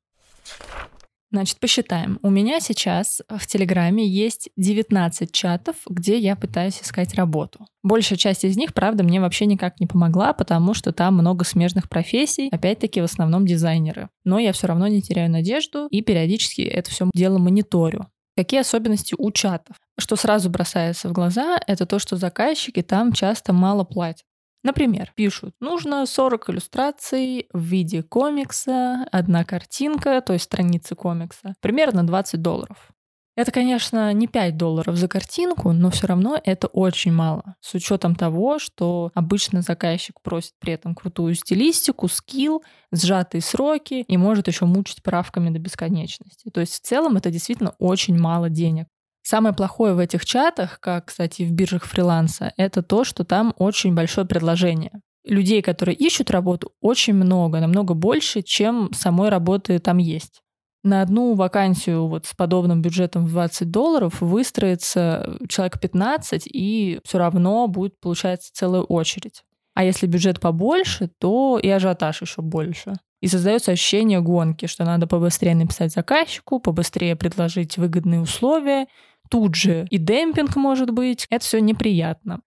Значит, 1.34 1.58
посчитаем. 1.58 2.20
У 2.22 2.30
меня 2.30 2.60
сейчас 2.60 3.20
в 3.28 3.44
Телеграме 3.48 4.06
есть 4.06 4.50
19 4.56 5.32
чатов, 5.32 5.74
где 5.90 6.16
я 6.16 6.36
пытаюсь 6.36 6.80
искать 6.80 7.12
работу. 7.14 7.66
Большая 7.82 8.16
часть 8.16 8.44
из 8.44 8.56
них, 8.56 8.72
правда, 8.72 9.02
мне 9.02 9.20
вообще 9.20 9.46
никак 9.46 9.80
не 9.80 9.88
помогла, 9.88 10.32
потому 10.32 10.74
что 10.74 10.92
там 10.92 11.14
много 11.14 11.44
смежных 11.44 11.88
профессий, 11.88 12.50
опять-таки 12.52 13.00
в 13.00 13.04
основном 13.04 13.46
дизайнеры. 13.46 14.10
Но 14.22 14.38
я 14.38 14.52
все 14.52 14.68
равно 14.68 14.86
не 14.86 15.02
теряю 15.02 15.28
надежду 15.28 15.88
и 15.90 16.02
периодически 16.02 16.60
это 16.60 16.92
все 16.92 17.10
дело 17.12 17.38
мониторю. 17.38 18.06
Какие 18.36 18.60
особенности 18.60 19.16
у 19.18 19.32
чатов? 19.32 19.74
Что 19.98 20.14
сразу 20.14 20.50
бросается 20.50 21.08
в 21.08 21.12
глаза, 21.12 21.58
это 21.66 21.84
то, 21.84 21.98
что 21.98 22.16
заказчики 22.16 22.80
там 22.80 23.12
часто 23.12 23.52
мало 23.52 23.82
платят. 23.82 24.24
Например, 24.64 25.12
пишут, 25.14 25.54
нужно 25.60 26.06
40 26.06 26.48
иллюстраций 26.48 27.48
в 27.52 27.60
виде 27.60 28.02
комикса, 28.02 29.06
одна 29.12 29.44
картинка, 29.44 30.22
то 30.22 30.32
есть 30.32 30.46
страницы 30.46 30.94
комикса, 30.94 31.54
примерно 31.60 32.06
20 32.06 32.40
долларов. 32.40 32.90
Это, 33.36 33.50
конечно, 33.50 34.12
не 34.12 34.28
5 34.28 34.56
долларов 34.56 34.96
за 34.96 35.08
картинку, 35.08 35.72
но 35.72 35.90
все 35.90 36.06
равно 36.06 36.40
это 36.42 36.68
очень 36.68 37.12
мало. 37.12 37.56
С 37.60 37.74
учетом 37.74 38.14
того, 38.14 38.58
что 38.58 39.10
обычно 39.12 39.60
заказчик 39.60 40.20
просит 40.22 40.52
при 40.60 40.72
этом 40.72 40.94
крутую 40.94 41.34
стилистику, 41.34 42.08
скилл, 42.08 42.62
сжатые 42.92 43.42
сроки 43.42 44.04
и 44.06 44.16
может 44.16 44.46
еще 44.46 44.66
мучить 44.66 45.02
правками 45.02 45.50
до 45.50 45.58
бесконечности. 45.58 46.48
То 46.50 46.60
есть 46.60 46.74
в 46.74 46.86
целом 46.86 47.16
это 47.16 47.30
действительно 47.30 47.74
очень 47.78 48.16
мало 48.16 48.48
денег. 48.48 48.86
Самое 49.26 49.54
плохое 49.54 49.94
в 49.94 49.98
этих 49.98 50.24
чатах, 50.24 50.78
как, 50.80 51.06
кстати, 51.06 51.42
в 51.42 51.52
биржах 51.52 51.84
фриланса, 51.84 52.52
это 52.56 52.82
то, 52.82 53.04
что 53.04 53.24
там 53.24 53.54
очень 53.58 53.94
большое 53.94 54.26
предложение. 54.26 54.92
Людей, 55.24 55.62
которые 55.62 55.96
ищут 55.96 56.30
работу, 56.30 56.72
очень 56.80 57.14
много, 57.14 57.58
намного 57.58 57.94
больше, 57.94 58.42
чем 58.42 58.92
самой 58.92 59.30
работы 59.30 59.78
там 59.78 59.98
есть 59.98 60.44
на 60.84 61.00
одну 61.00 61.34
вакансию 61.34 62.06
вот 62.06 62.26
с 62.26 62.34
подобным 62.34 62.82
бюджетом 62.82 63.24
в 63.24 63.30
20 63.30 63.70
долларов 63.70 64.20
выстроится 64.20 65.38
человек 65.48 65.80
15, 65.80 66.46
и 66.46 67.00
все 67.04 67.18
равно 67.18 67.66
будет, 67.66 67.98
получается, 68.00 68.50
целая 68.52 68.82
очередь. 68.82 69.42
А 69.72 69.82
если 69.82 70.06
бюджет 70.06 70.40
побольше, 70.40 71.10
то 71.18 71.58
и 71.60 71.68
ажиотаж 71.68 72.20
еще 72.20 72.42
больше. 72.42 72.92
И 73.20 73.26
создается 73.26 73.72
ощущение 73.72 74.20
гонки, 74.20 74.66
что 74.66 74.84
надо 74.84 75.06
побыстрее 75.06 75.54
написать 75.54 75.92
заказчику, 75.92 76.60
побыстрее 76.60 77.16
предложить 77.16 77.78
выгодные 77.78 78.20
условия, 78.20 78.86
тут 79.30 79.54
же 79.54 79.86
и 79.90 79.98
демпинг 79.98 80.56
может 80.56 80.90
быть. 80.90 81.26
Это 81.30 81.44
все 81.44 81.60
неприятно. 81.60 82.40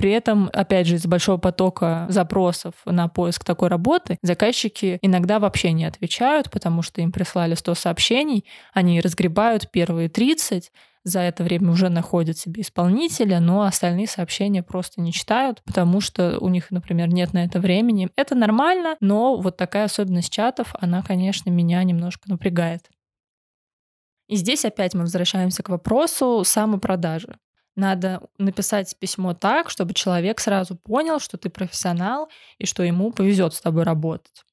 При 0.00 0.12
этом, 0.12 0.48
опять 0.54 0.86
же, 0.86 0.94
из-за 0.94 1.08
большого 1.08 1.36
потока 1.36 2.06
запросов 2.08 2.72
на 2.86 3.08
поиск 3.08 3.44
такой 3.44 3.68
работы, 3.68 4.16
заказчики 4.22 4.98
иногда 5.02 5.38
вообще 5.38 5.72
не 5.72 5.84
отвечают, 5.84 6.50
потому 6.50 6.80
что 6.80 7.02
им 7.02 7.12
прислали 7.12 7.54
100 7.54 7.74
сообщений, 7.74 8.46
они 8.72 9.02
разгребают 9.02 9.70
первые 9.70 10.08
30, 10.08 10.72
за 11.04 11.20
это 11.20 11.44
время 11.44 11.70
уже 11.70 11.90
находят 11.90 12.38
себе 12.38 12.62
исполнителя, 12.62 13.40
но 13.40 13.62
остальные 13.62 14.06
сообщения 14.06 14.62
просто 14.62 15.02
не 15.02 15.12
читают, 15.12 15.62
потому 15.64 16.00
что 16.00 16.38
у 16.40 16.48
них, 16.48 16.70
например, 16.70 17.08
нет 17.08 17.34
на 17.34 17.44
это 17.44 17.60
времени. 17.60 18.08
Это 18.16 18.34
нормально, 18.34 18.96
но 19.00 19.36
вот 19.36 19.58
такая 19.58 19.84
особенность 19.84 20.32
чатов, 20.32 20.74
она, 20.80 21.02
конечно, 21.02 21.50
меня 21.50 21.82
немножко 21.84 22.28
напрягает. 22.30 22.88
И 24.30 24.36
здесь 24.36 24.64
опять 24.64 24.94
мы 24.94 25.00
возвращаемся 25.00 25.64
к 25.64 25.70
вопросу 25.70 26.44
самопродажи. 26.44 27.36
Надо 27.74 28.22
написать 28.38 28.96
письмо 29.00 29.34
так, 29.34 29.70
чтобы 29.70 29.92
человек 29.92 30.38
сразу 30.38 30.76
понял, 30.76 31.18
что 31.18 31.36
ты 31.36 31.50
профессионал 31.50 32.30
и 32.56 32.64
что 32.64 32.84
ему 32.84 33.10
повезет 33.10 33.54
с 33.54 33.60
тобой 33.60 33.82
работать. 33.82 34.44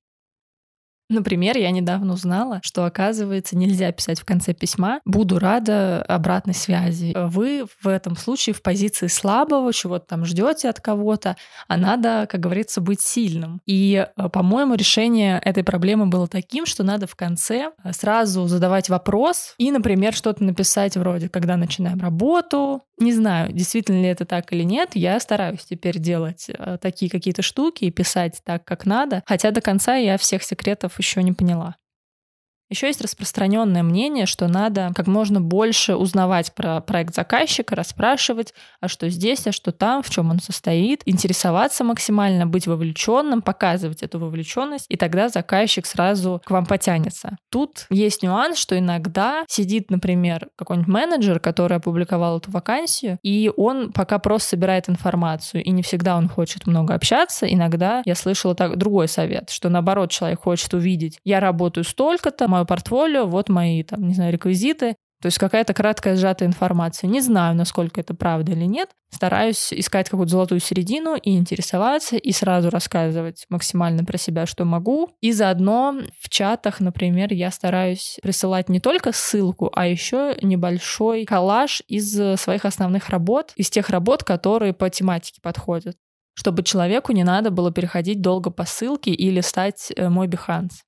Например, 1.10 1.58
я 1.58 1.72
недавно 1.72 2.14
узнала, 2.14 2.60
что, 2.64 2.86
оказывается, 2.86 3.56
нельзя 3.56 3.92
писать 3.92 4.20
в 4.20 4.26
конце 4.26 4.54
письма 4.54 5.00
«буду 5.06 5.40
рада 5.40 6.02
обратной 6.04 6.54
связи». 6.54 7.14
Вы 7.16 7.66
в 7.82 7.88
этом 7.88 8.18
случае 8.18 8.54
в 8.54 8.62
позиции 8.62 9.08
слабого, 9.08 9.72
чего-то 9.72 10.06
там 10.06 10.26
ждете 10.26 10.70
от 10.70 10.82
кого-то, 10.82 11.38
а 11.68 11.78
надо, 11.78 12.28
как 12.30 12.42
говорится, 12.42 12.82
быть 12.82 13.00
сильным. 13.00 13.62
И, 13.66 14.06
э, 14.06 14.30
по-моему, 14.30 14.76
решение 14.76 15.40
этой 15.44 15.64
проблемы 15.64 16.08
было 16.08 16.28
таким, 16.28 16.66
что 16.66 16.84
надо 16.84 17.08
в 17.08 17.16
конце 17.16 17.72
э, 17.84 17.94
сразу 17.94 18.48
задавать 18.48 18.90
вопрос 18.90 19.54
и, 19.58 19.72
например, 19.72 20.14
что-то 20.14 20.44
написать 20.44 20.98
вроде 20.98 21.30
«когда 21.30 21.56
начинаем 21.56 22.00
работу», 22.02 22.82
не 23.00 23.14
знаю, 23.14 23.52
действительно 23.52 24.02
ли 24.02 24.08
это 24.08 24.26
так 24.26 24.52
или 24.54 24.64
нет. 24.64 24.92
Я 24.96 25.20
стараюсь 25.20 25.66
теперь 25.66 26.00
делать 26.00 26.48
э, 26.50 26.78
такие 26.82 27.12
какие-то 27.12 27.42
штуки 27.42 27.86
и 27.86 27.92
писать 27.92 28.42
так, 28.44 28.66
как 28.66 28.86
надо. 28.86 29.24
Хотя 29.26 29.52
до 29.52 29.62
конца 29.62 29.96
я 29.96 30.18
всех 30.18 30.44
секретов 30.44 30.98
еще 30.98 31.22
не 31.22 31.34
поняла. 31.34 31.76
Еще 32.70 32.88
есть 32.88 33.02
распространенное 33.02 33.82
мнение, 33.84 34.26
что 34.26 34.48
надо 34.48 34.92
как 34.94 35.08
можно 35.08 35.40
больше 35.40 35.96
узнавать 35.96 36.54
про 36.54 36.82
проект 36.82 37.16
заказчика, 37.16 37.76
расспрашивать, 37.76 38.54
а 38.82 38.90
что 38.90 39.10
здесь, 39.10 39.48
а 39.48 39.52
что 39.54 39.72
там, 39.72 40.04
в 40.04 40.10
чем 40.10 40.30
он 40.32 40.40
состоит, 40.40 41.02
интересоваться 41.06 41.84
максимально, 41.84 42.46
быть 42.46 42.68
вовлеченным, 42.68 43.42
показывать 43.42 44.04
эту 44.04 44.20
вовлеченность, 44.20 44.86
и 44.90 44.98
тогда 44.98 45.30
заказчик 45.30 45.86
сразу 45.86 46.42
к 46.46 46.52
вам 46.52 46.66
потянется. 46.66 47.38
Тут 47.50 47.86
есть 47.90 48.22
нюанс, 48.22 48.58
что 48.58 48.78
иногда 48.78 49.46
сидит, 49.48 49.90
например, 49.90 50.50
какой-нибудь 50.58 50.92
менеджер, 50.92 51.40
который 51.40 51.78
опубликовал 51.78 52.40
эту 52.40 52.52
вакансию, 52.52 53.18
и 53.24 53.50
он 53.56 53.94
пока 53.94 54.20
просто 54.20 54.50
собирает 54.50 54.90
информацию, 54.90 55.64
и 55.64 55.72
не 55.72 55.84
всегда 55.84 56.18
он 56.18 56.28
хочет 56.28 56.68
много 56.68 56.94
общаться. 56.94 57.46
Иногда 57.46 58.02
я 58.06 58.16
слышала 58.16 58.56
так, 58.56 58.78
другой 58.78 59.08
совет, 59.08 59.50
что 59.52 59.70
наоборот 59.70 60.12
человек 60.12 60.42
хочет 60.42 60.74
увидеть, 60.74 61.20
я 61.24 61.40
работаю 61.40 61.86
столько-то, 61.86 62.48
мое 62.58 62.66
портфолио, 62.66 63.26
вот 63.26 63.50
мои, 63.50 63.84
там, 63.84 64.08
не 64.08 64.14
знаю, 64.14 64.34
реквизиты. 64.34 64.96
То 65.20 65.28
есть 65.28 65.40
какая-то 65.40 65.74
краткая 65.74 66.16
сжатая 66.16 66.48
информация. 66.48 67.08
Не 67.08 67.22
знаю, 67.22 67.56
насколько 67.56 68.00
это 68.00 68.14
правда 68.14 68.52
или 68.52 68.66
нет. 68.66 68.90
Стараюсь 69.12 69.74
искать 69.74 70.10
какую-то 70.10 70.32
золотую 70.32 70.60
середину 70.60 71.16
и 71.16 71.36
интересоваться, 71.38 72.18
и 72.18 72.32
сразу 72.32 72.70
рассказывать 72.70 73.46
максимально 73.50 74.04
про 74.04 74.18
себя, 74.20 74.46
что 74.46 74.64
могу. 74.64 75.10
И 75.22 75.32
заодно 75.32 75.96
в 76.22 76.30
чатах, 76.30 76.82
например, 76.82 77.34
я 77.34 77.50
стараюсь 77.50 78.20
присылать 78.22 78.70
не 78.70 78.80
только 78.80 79.12
ссылку, 79.12 79.72
а 79.74 79.88
еще 79.88 80.38
небольшой 80.44 81.26
коллаж 81.26 81.82
из 81.88 82.40
своих 82.40 82.66
основных 82.66 83.10
работ, 83.10 83.54
из 83.56 83.72
тех 83.72 83.90
работ, 83.90 84.24
которые 84.24 84.74
по 84.74 84.90
тематике 84.90 85.40
подходят 85.42 85.98
чтобы 86.40 86.62
человеку 86.62 87.14
не 87.14 87.24
надо 87.24 87.50
было 87.50 87.72
переходить 87.72 88.22
долго 88.22 88.52
по 88.52 88.64
ссылке 88.64 89.10
или 89.10 89.42
стать 89.42 89.92
э, 89.96 90.08
мой 90.08 90.28
Behance. 90.28 90.84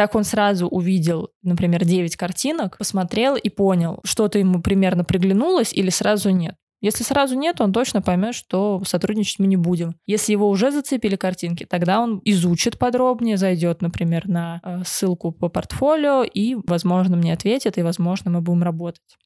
Так 0.00 0.14
он 0.14 0.24
сразу 0.24 0.66
увидел, 0.66 1.28
например, 1.42 1.84
9 1.84 2.16
картинок, 2.16 2.78
посмотрел 2.78 3.36
и 3.36 3.50
понял, 3.50 4.00
что-то 4.02 4.38
ему 4.38 4.62
примерно 4.62 5.04
приглянулось 5.04 5.74
или 5.74 5.90
сразу 5.90 6.30
нет. 6.30 6.54
Если 6.80 7.04
сразу 7.04 7.36
нет, 7.36 7.60
он 7.60 7.70
точно 7.74 8.00
поймет, 8.00 8.34
что 8.34 8.82
сотрудничать 8.86 9.40
мы 9.40 9.46
не 9.46 9.58
будем. 9.58 9.94
Если 10.06 10.32
его 10.32 10.48
уже 10.48 10.70
зацепили 10.70 11.16
картинки, 11.16 11.66
тогда 11.66 12.00
он 12.00 12.22
изучит 12.24 12.78
подробнее, 12.78 13.36
зайдет, 13.36 13.82
например, 13.82 14.26
на 14.26 14.62
э, 14.64 14.84
ссылку 14.86 15.32
по 15.32 15.50
портфолио 15.50 16.22
и, 16.22 16.56
возможно, 16.66 17.18
мне 17.18 17.34
ответит, 17.34 17.76
и, 17.76 17.82
возможно, 17.82 18.30
мы 18.30 18.40
будем 18.40 18.62
работать. 18.62 19.18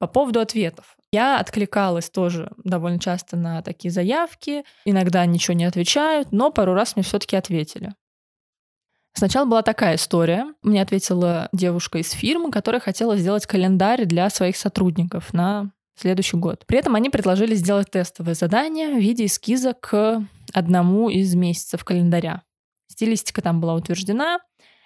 По 0.00 0.08
поводу 0.08 0.40
ответов. 0.40 0.96
Я 1.12 1.38
откликалась 1.38 2.10
тоже 2.10 2.50
довольно 2.64 2.98
часто 2.98 3.36
на 3.36 3.62
такие 3.62 3.92
заявки. 3.92 4.64
Иногда 4.84 5.24
ничего 5.24 5.54
не 5.54 5.66
отвечают, 5.66 6.32
но 6.32 6.50
пару 6.50 6.74
раз 6.74 6.96
мне 6.96 7.04
все-таки 7.04 7.36
ответили. 7.36 7.92
Сначала 9.12 9.44
была 9.44 9.62
такая 9.62 9.96
история. 9.96 10.46
Мне 10.62 10.82
ответила 10.82 11.48
девушка 11.52 11.98
из 11.98 12.10
фирмы, 12.12 12.50
которая 12.50 12.80
хотела 12.80 13.16
сделать 13.16 13.46
календарь 13.46 14.04
для 14.04 14.30
своих 14.30 14.56
сотрудников 14.56 15.32
на 15.32 15.72
следующий 15.96 16.36
год. 16.36 16.64
При 16.66 16.78
этом 16.78 16.94
они 16.94 17.10
предложили 17.10 17.54
сделать 17.54 17.90
тестовое 17.90 18.34
задание 18.34 18.94
в 18.94 18.98
виде 18.98 19.26
эскиза 19.26 19.74
к 19.74 20.22
одному 20.52 21.10
из 21.10 21.34
месяцев 21.34 21.84
календаря. 21.84 22.42
Стилистика 22.86 23.42
там 23.42 23.60
была 23.60 23.74
утверждена, 23.74 24.38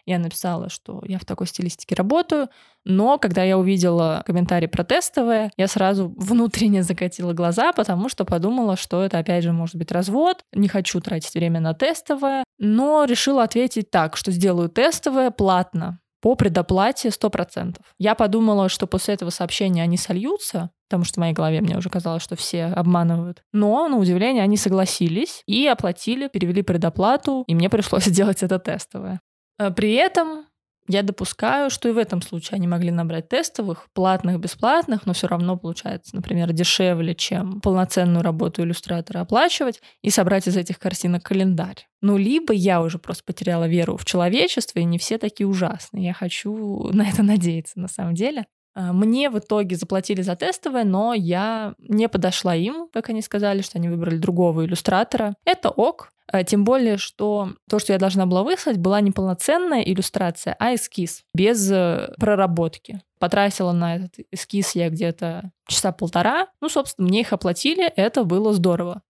я 0.07 0.19
написала, 0.19 0.69
что 0.69 1.03
я 1.07 1.19
в 1.19 1.25
такой 1.25 1.47
стилистике 1.47 1.95
работаю, 1.95 2.49
но 2.85 3.19
когда 3.19 3.43
я 3.43 3.59
увидела 3.59 4.23
комментарий 4.27 4.69
про 4.69 4.85
тестовое, 4.85 5.51
я 5.57 5.67
сразу 5.69 6.15
внутренне 6.17 6.83
закатила 6.83 7.33
глаза, 7.33 7.73
потому 7.73 8.09
что 8.09 8.25
подумала, 8.25 8.77
что 8.77 9.03
это 9.03 9.19
опять 9.19 9.45
же 9.45 9.53
может 9.53 9.77
быть 9.77 9.91
развод, 9.91 10.43
не 10.53 10.69
хочу 10.69 11.01
тратить 11.01 11.35
время 11.35 11.61
на 11.61 11.75
тестовое, 11.75 12.45
но 12.59 13.05
решила 13.05 13.43
ответить 13.43 13.91
так, 13.91 14.17
что 14.17 14.31
сделаю 14.31 14.69
тестовое 14.69 15.31
платно, 15.31 16.01
по 16.25 16.37
предоплате 16.37 17.11
100%. 17.11 17.77
Я 17.99 18.15
подумала, 18.15 18.71
что 18.71 18.87
после 18.87 19.13
этого 19.13 19.29
сообщения 19.29 19.83
они 19.83 19.99
сольются, 19.99 20.71
потому 20.89 21.05
что 21.05 21.17
в 21.17 21.19
моей 21.19 21.35
голове 21.35 21.61
мне 21.61 21.77
уже 21.77 21.91
казалось, 21.91 22.23
что 22.23 22.35
все 22.35 22.65
обманывают. 22.65 23.43
Но, 23.53 23.87
на 23.89 23.99
удивление, 23.99 24.43
они 24.43 24.57
согласились 24.57 25.43
и 25.45 25.67
оплатили, 25.67 26.29
перевели 26.29 26.63
предоплату, 26.63 27.45
и 27.47 27.55
мне 27.55 27.69
пришлось 27.69 28.05
сделать 28.07 28.43
это 28.43 28.59
тестовое. 28.59 29.21
Э, 29.59 29.71
при 29.71 29.95
этом 29.95 30.47
я 30.87 31.03
допускаю, 31.03 31.71
что 31.71 31.89
и 31.89 31.93
в 31.93 31.99
этом 31.99 32.21
случае 32.21 32.57
они 32.57 32.69
могли 32.69 32.91
набрать 32.91 33.29
тестовых, 33.29 33.89
платных, 33.95 34.39
бесплатных, 34.39 35.07
но 35.07 35.15
все 35.15 35.27
равно 35.29 35.57
получается, 35.57 36.15
например, 36.15 36.53
дешевле, 36.53 37.15
чем 37.15 37.61
полноценную 37.63 38.23
работу 38.23 38.63
иллюстратора 38.63 39.21
оплачивать 39.21 39.81
и 40.03 40.11
собрать 40.11 40.47
из 40.47 40.57
этих 40.57 40.79
картинок 40.79 41.23
календарь. 41.23 41.87
Ну, 42.03 42.19
либо 42.19 42.53
я 42.53 42.83
уже 42.83 42.99
просто 42.99 43.25
потеряла 43.25 43.67
веру 43.67 43.97
в 43.97 44.05
человечество, 44.05 44.79
и 44.79 44.85
не 44.85 44.99
все 44.99 45.17
такие 45.17 45.47
ужасные. 45.47 46.05
Я 46.05 46.13
хочу 46.13 46.89
на 46.93 47.09
это 47.09 47.23
надеяться, 47.23 47.81
на 47.81 47.89
самом 47.89 48.15
деле. 48.15 48.45
Э, 48.77 48.93
мне 48.93 49.31
в 49.31 49.39
итоге 49.39 49.77
заплатили 49.77 50.21
за 50.21 50.37
тестовое, 50.37 50.85
но 50.85 51.15
я 51.15 51.75
не 51.79 52.11
подошла 52.11 52.55
им, 52.55 52.89
как 52.93 53.09
они 53.09 53.23
сказали, 53.23 53.63
что 53.63 53.79
они 53.79 53.89
выбрали 53.89 54.19
другого 54.19 54.67
иллюстратора. 54.67 55.35
Это 55.47 55.71
ок, 55.71 56.11
тем 56.47 56.65
более, 56.65 56.97
что 56.97 57.51
то, 57.69 57.79
что 57.79 57.93
я 57.93 57.99
должна 57.99 58.27
была 58.27 58.43
выслать, 58.43 58.79
была 58.79 59.01
не 59.01 59.11
полноценная 59.11 59.83
иллюстрация, 59.83 60.57
а 60.59 60.75
эскиз, 60.75 61.25
без 61.35 61.71
э, 61.71 62.15
проработки. 62.19 63.03
Потратила 63.19 63.73
на 63.73 63.97
этот 63.97 64.15
эскиз 64.31 64.75
я 64.75 64.89
где-то 64.89 65.51
часа 65.69 65.93
полтора. 65.93 66.49
Ну, 66.61 66.69
собственно, 66.69 67.09
мне 67.09 67.21
их 67.21 67.33
оплатили, 67.33 67.85
это 67.85 68.25
было 68.25 68.53
здорово. 68.53 69.03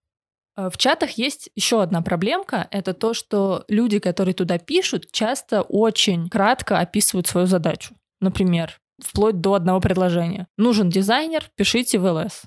В 0.57 0.77
чатах 0.77 1.13
есть 1.13 1.51
еще 1.57 1.83
одна 1.83 2.01
проблемка. 2.01 2.69
Это 2.71 2.95
то, 2.95 3.13
что 3.13 3.65
люди, 3.69 3.99
которые 3.99 4.35
туда 4.35 4.59
пишут, 4.59 5.11
часто 5.11 5.63
очень 5.63 6.29
кратко 6.29 6.79
описывают 6.79 7.27
свою 7.27 7.47
задачу. 7.47 7.95
Например, 8.21 8.79
вплоть 9.03 9.41
до 9.41 9.55
одного 9.55 9.81
предложения. 9.81 10.47
Нужен 10.57 10.91
дизайнер, 10.91 11.51
пишите 11.57 11.99
в 11.99 12.05
ЛС. 12.05 12.43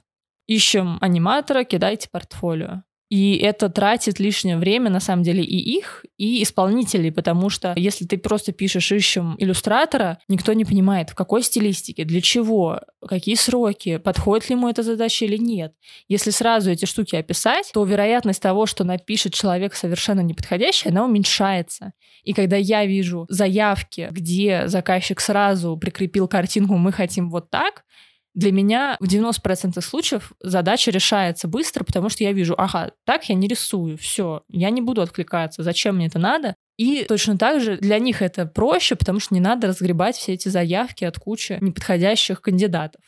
Ищем 0.47 0.97
аниматора, 1.01 1.65
кидайте 1.65 2.07
портфолио. 2.09 2.83
И 3.09 3.37
это 3.37 3.69
тратит 3.69 4.19
лишнее 4.19 4.57
время, 4.57 4.89
на 4.89 4.99
самом 4.99 5.23
деле, 5.23 5.43
и 5.43 5.57
их, 5.57 6.05
и 6.17 6.43
исполнителей, 6.43 7.11
потому 7.11 7.49
что 7.49 7.73
если 7.77 8.05
ты 8.05 8.17
просто 8.17 8.51
пишешь 8.51 8.91
«ищем 8.91 9.35
иллюстратора», 9.37 10.19
никто 10.27 10.51
не 10.53 10.65
понимает, 10.65 11.11
в 11.11 11.15
какой 11.15 11.41
стилистике, 11.43 12.03
для 12.03 12.19
чего, 12.19 12.81
какие 13.07 13.35
сроки, 13.35 13.97
подходит 13.97 14.49
ли 14.49 14.55
ему 14.55 14.67
эта 14.67 14.83
задача 14.83 15.23
или 15.23 15.37
нет. 15.37 15.73
Если 16.09 16.31
сразу 16.31 16.69
эти 16.69 16.83
штуки 16.83 17.15
описать, 17.15 17.71
то 17.73 17.83
вероятность 17.85 18.41
того, 18.41 18.65
что 18.65 18.83
напишет 18.83 19.33
человек 19.33 19.73
совершенно 19.73 20.19
неподходящий, 20.19 20.89
она 20.89 21.05
уменьшается. 21.05 21.93
И 22.23 22.33
когда 22.33 22.57
я 22.57 22.85
вижу 22.85 23.25
заявки, 23.29 24.09
где 24.11 24.67
заказчик 24.67 25.21
сразу 25.21 25.77
прикрепил 25.77 26.27
картинку 26.27 26.75
«мы 26.75 26.91
хотим 26.91 27.29
вот 27.29 27.49
так», 27.49 27.85
для 28.37 28.51
меня 28.51 28.97
в 28.99 29.05
90% 29.05 29.81
случаев 29.81 30.31
задача 30.41 30.91
решается 30.91 31.47
быстро, 31.47 31.83
потому 31.83 32.07
что 32.09 32.23
я 32.23 32.33
вижу, 32.33 32.53
ага, 32.55 32.91
так 33.03 33.27
я 33.29 33.35
не 33.35 33.47
рисую, 33.47 33.97
все, 33.97 34.43
я 34.47 34.69
не 34.69 34.79
буду 34.79 35.01
откликаться, 35.01 35.63
зачем 35.63 35.95
мне 35.95 36.05
это 36.05 36.19
надо? 36.19 36.55
И 36.77 37.03
точно 37.07 37.39
так 37.39 37.59
же 37.59 37.77
для 37.77 37.97
них 37.97 38.21
это 38.21 38.45
проще, 38.45 38.95
потому 38.95 39.19
что 39.19 39.33
не 39.33 39.39
надо 39.39 39.67
разгребать 39.67 40.15
все 40.15 40.33
эти 40.33 40.49
заявки 40.49 41.03
от 41.03 41.17
кучи 41.17 41.57
неподходящих 41.59 42.39
кандидатов. 42.41 43.01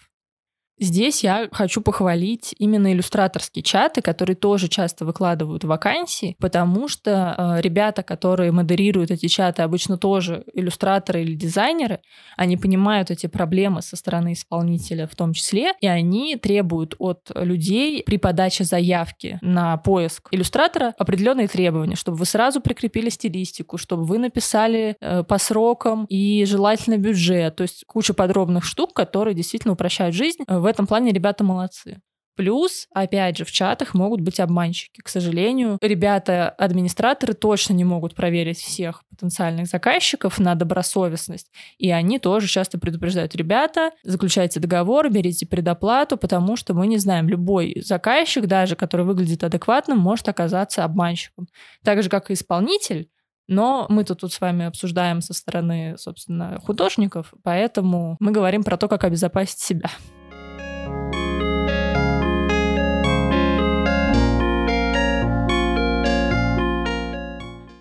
Здесь 0.80 1.24
я 1.26 1.50
хочу 1.52 1.82
похвалить 1.82 2.56
именно 2.58 2.94
иллюстраторские 2.94 3.64
чаты, 3.64 4.02
которые 4.02 4.38
тоже 4.38 4.70
часто 4.70 5.04
выкладывают 5.04 5.66
вакансии, 5.66 6.38
потому 6.40 6.88
что 6.88 7.36
э, 7.38 7.62
ребята, 7.62 8.02
которые 8.02 8.54
модерируют 8.54 9.12
эти 9.12 9.28
чаты, 9.28 9.62
обычно 9.62 9.98
тоже 9.98 10.46
иллюстраторы 10.54 11.22
или 11.22 11.36
дизайнеры, 11.36 12.00
они 12.38 12.56
понимают 12.56 13.12
эти 13.12 13.28
проблемы 13.28 13.82
со 13.82 13.98
стороны 13.98 14.34
исполнителя 14.34 15.06
в 15.06 15.16
том 15.18 15.34
числе, 15.34 15.74
и 15.82 15.88
они 15.88 16.38
требуют 16.38 16.96
от 16.98 17.30
людей 17.36 18.02
при 18.06 18.18
подаче 18.18 18.64
заявки 18.64 19.38
на 19.42 19.76
поиск 19.78 20.30
иллюстратора 20.32 20.94
определенные 20.98 21.50
требования, 21.50 21.98
чтобы 21.98 22.18
вы 22.18 22.26
сразу 22.26 22.62
прикрепили 22.62 23.10
стилистику, 23.10 23.78
чтобы 23.78 24.06
вы 24.06 24.18
написали 24.18 24.96
э, 25.02 25.24
по 25.24 25.38
срокам 25.40 26.06
и 26.06 26.46
желательно 26.46 26.98
бюджет, 26.98 27.58
то 27.58 27.64
есть 27.64 27.84
куча 27.86 28.14
подробных 28.14 28.64
штук, 28.64 28.94
которые 28.94 29.34
действительно 29.34 29.74
упрощают 29.74 30.16
жизнь. 30.16 30.44
В 30.48 30.69
этом 30.70 30.88
плане 30.88 31.12
ребята 31.12 31.44
молодцы. 31.44 32.02
Плюс, 32.40 32.88
опять 32.94 33.36
же, 33.36 33.44
в 33.44 33.52
чатах 33.52 33.94
могут 33.94 34.22
быть 34.22 34.40
обманщики. 34.40 35.02
К 35.02 35.10
сожалению, 35.10 35.78
ребята-администраторы 35.82 37.34
точно 37.34 37.74
не 37.74 37.84
могут 37.84 38.16
проверить 38.16 38.60
всех 38.60 39.04
потенциальных 39.10 39.68
заказчиков 39.68 40.40
на 40.40 40.56
добросовестность. 40.56 41.52
И 41.80 41.92
они 41.92 42.18
тоже 42.18 42.48
часто 42.48 42.80
предупреждают, 42.80 43.36
ребята, 43.36 43.92
заключайте 44.04 44.62
договор, 44.62 45.10
берите 45.10 45.46
предоплату, 45.46 46.16
потому 46.16 46.56
что 46.56 46.74
мы 46.74 46.88
не 46.88 46.96
знаем, 46.96 47.28
любой 47.28 47.82
заказчик, 47.84 48.46
даже 48.46 48.78
который 48.78 49.06
выглядит 49.06 49.44
адекватным, 49.44 49.98
может 49.98 50.30
оказаться 50.30 50.86
обманщиком. 50.86 51.48
Так 51.84 52.02
же, 52.02 52.10
как 52.10 52.32
и 52.32 52.36
исполнитель, 52.36 53.10
но 53.50 53.86
мы 53.90 54.06
тут, 54.06 54.22
тут 54.22 54.32
с 54.32 54.40
вами 54.40 54.64
обсуждаем 54.64 55.20
со 55.20 55.34
стороны, 55.34 55.96
собственно, 55.98 56.58
художников, 56.64 57.34
поэтому 57.44 58.16
мы 58.22 58.32
говорим 58.32 58.64
про 58.64 58.78
то, 58.78 58.88
как 58.88 59.04
обезопасить 59.04 59.60
себя. 59.60 59.90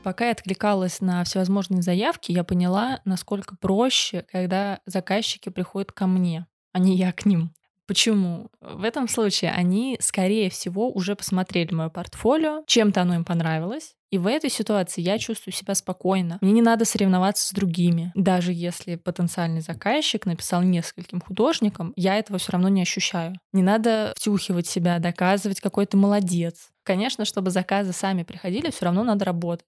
Пока 0.08 0.24
я 0.24 0.32
откликалась 0.32 1.02
на 1.02 1.22
всевозможные 1.22 1.82
заявки, 1.82 2.32
я 2.32 2.42
поняла, 2.42 3.02
насколько 3.04 3.56
проще, 3.56 4.24
когда 4.32 4.80
заказчики 4.86 5.50
приходят 5.50 5.92
ко 5.92 6.06
мне, 6.06 6.46
а 6.72 6.78
не 6.78 6.96
я 6.96 7.12
к 7.12 7.26
ним. 7.26 7.52
Почему? 7.86 8.48
В 8.62 8.84
этом 8.84 9.06
случае 9.06 9.50
они, 9.50 9.98
скорее 10.00 10.48
всего, 10.48 10.90
уже 10.90 11.14
посмотрели 11.14 11.74
мое 11.74 11.90
портфолио, 11.90 12.62
чем-то 12.66 13.02
оно 13.02 13.16
им 13.16 13.24
понравилось, 13.26 13.96
и 14.10 14.16
в 14.16 14.26
этой 14.26 14.48
ситуации 14.48 15.02
я 15.02 15.18
чувствую 15.18 15.52
себя 15.52 15.74
спокойно. 15.74 16.38
Мне 16.40 16.52
не 16.52 16.62
надо 16.62 16.86
соревноваться 16.86 17.46
с 17.46 17.52
другими. 17.52 18.10
Даже 18.14 18.54
если 18.54 18.96
потенциальный 18.96 19.60
заказчик 19.60 20.24
написал 20.24 20.62
нескольким 20.62 21.20
художникам, 21.20 21.92
я 21.96 22.16
этого 22.16 22.38
все 22.38 22.52
равно 22.52 22.70
не 22.70 22.80
ощущаю. 22.80 23.34
Не 23.52 23.62
надо 23.62 24.14
втюхивать 24.16 24.66
себя, 24.66 25.00
доказывать, 25.00 25.60
какой 25.60 25.84
ты 25.84 25.98
молодец. 25.98 26.70
Конечно, 26.82 27.26
чтобы 27.26 27.50
заказы 27.50 27.92
сами 27.92 28.22
приходили, 28.22 28.70
все 28.70 28.86
равно 28.86 29.04
надо 29.04 29.26
работать. 29.26 29.66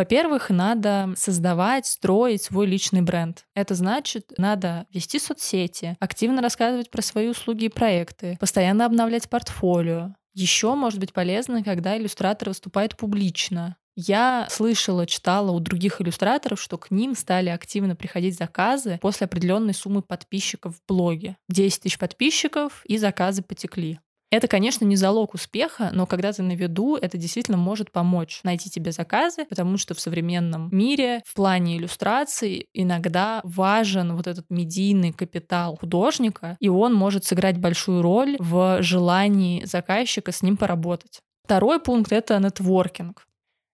Во-первых, 0.00 0.48
надо 0.48 1.12
создавать, 1.14 1.84
строить 1.84 2.42
свой 2.42 2.64
личный 2.64 3.02
бренд. 3.02 3.44
Это 3.54 3.74
значит, 3.74 4.32
надо 4.38 4.86
вести 4.94 5.18
соцсети, 5.18 5.94
активно 6.00 6.40
рассказывать 6.40 6.90
про 6.90 7.02
свои 7.02 7.28
услуги 7.28 7.66
и 7.66 7.68
проекты, 7.68 8.38
постоянно 8.40 8.86
обновлять 8.86 9.28
портфолио. 9.28 10.14
Еще 10.32 10.74
может 10.74 11.00
быть 11.00 11.12
полезно, 11.12 11.62
когда 11.62 11.98
иллюстратор 11.98 12.48
выступает 12.48 12.96
публично. 12.96 13.76
Я 13.94 14.46
слышала, 14.48 15.06
читала 15.06 15.50
у 15.50 15.60
других 15.60 16.00
иллюстраторов, 16.00 16.58
что 16.58 16.78
к 16.78 16.90
ним 16.90 17.14
стали 17.14 17.50
активно 17.50 17.94
приходить 17.94 18.38
заказы 18.38 18.98
после 19.02 19.26
определенной 19.26 19.74
суммы 19.74 20.00
подписчиков 20.00 20.76
в 20.76 20.80
блоге. 20.88 21.36
10 21.50 21.82
тысяч 21.82 21.98
подписчиков, 21.98 22.82
и 22.86 22.96
заказы 22.96 23.42
потекли. 23.42 24.00
Это, 24.30 24.46
конечно, 24.46 24.84
не 24.84 24.94
залог 24.94 25.34
успеха, 25.34 25.90
но 25.92 26.06
когда 26.06 26.32
ты 26.32 26.42
на 26.42 26.54
виду, 26.54 26.96
это 26.96 27.18
действительно 27.18 27.56
может 27.56 27.90
помочь 27.90 28.40
найти 28.44 28.70
тебе 28.70 28.92
заказы, 28.92 29.44
потому 29.44 29.76
что 29.76 29.94
в 29.94 30.00
современном 30.00 30.68
мире 30.70 31.22
в 31.26 31.34
плане 31.34 31.76
иллюстрации 31.76 32.68
иногда 32.72 33.40
важен 33.42 34.14
вот 34.14 34.28
этот 34.28 34.46
медийный 34.48 35.12
капитал 35.12 35.76
художника, 35.76 36.56
и 36.60 36.68
он 36.68 36.94
может 36.94 37.24
сыграть 37.24 37.58
большую 37.58 38.02
роль 38.02 38.36
в 38.38 38.80
желании 38.82 39.64
заказчика 39.64 40.30
с 40.30 40.42
ним 40.42 40.56
поработать. 40.56 41.20
Второй 41.44 41.80
пункт— 41.80 42.12
это 42.12 42.38
нетворкинг. 42.38 43.26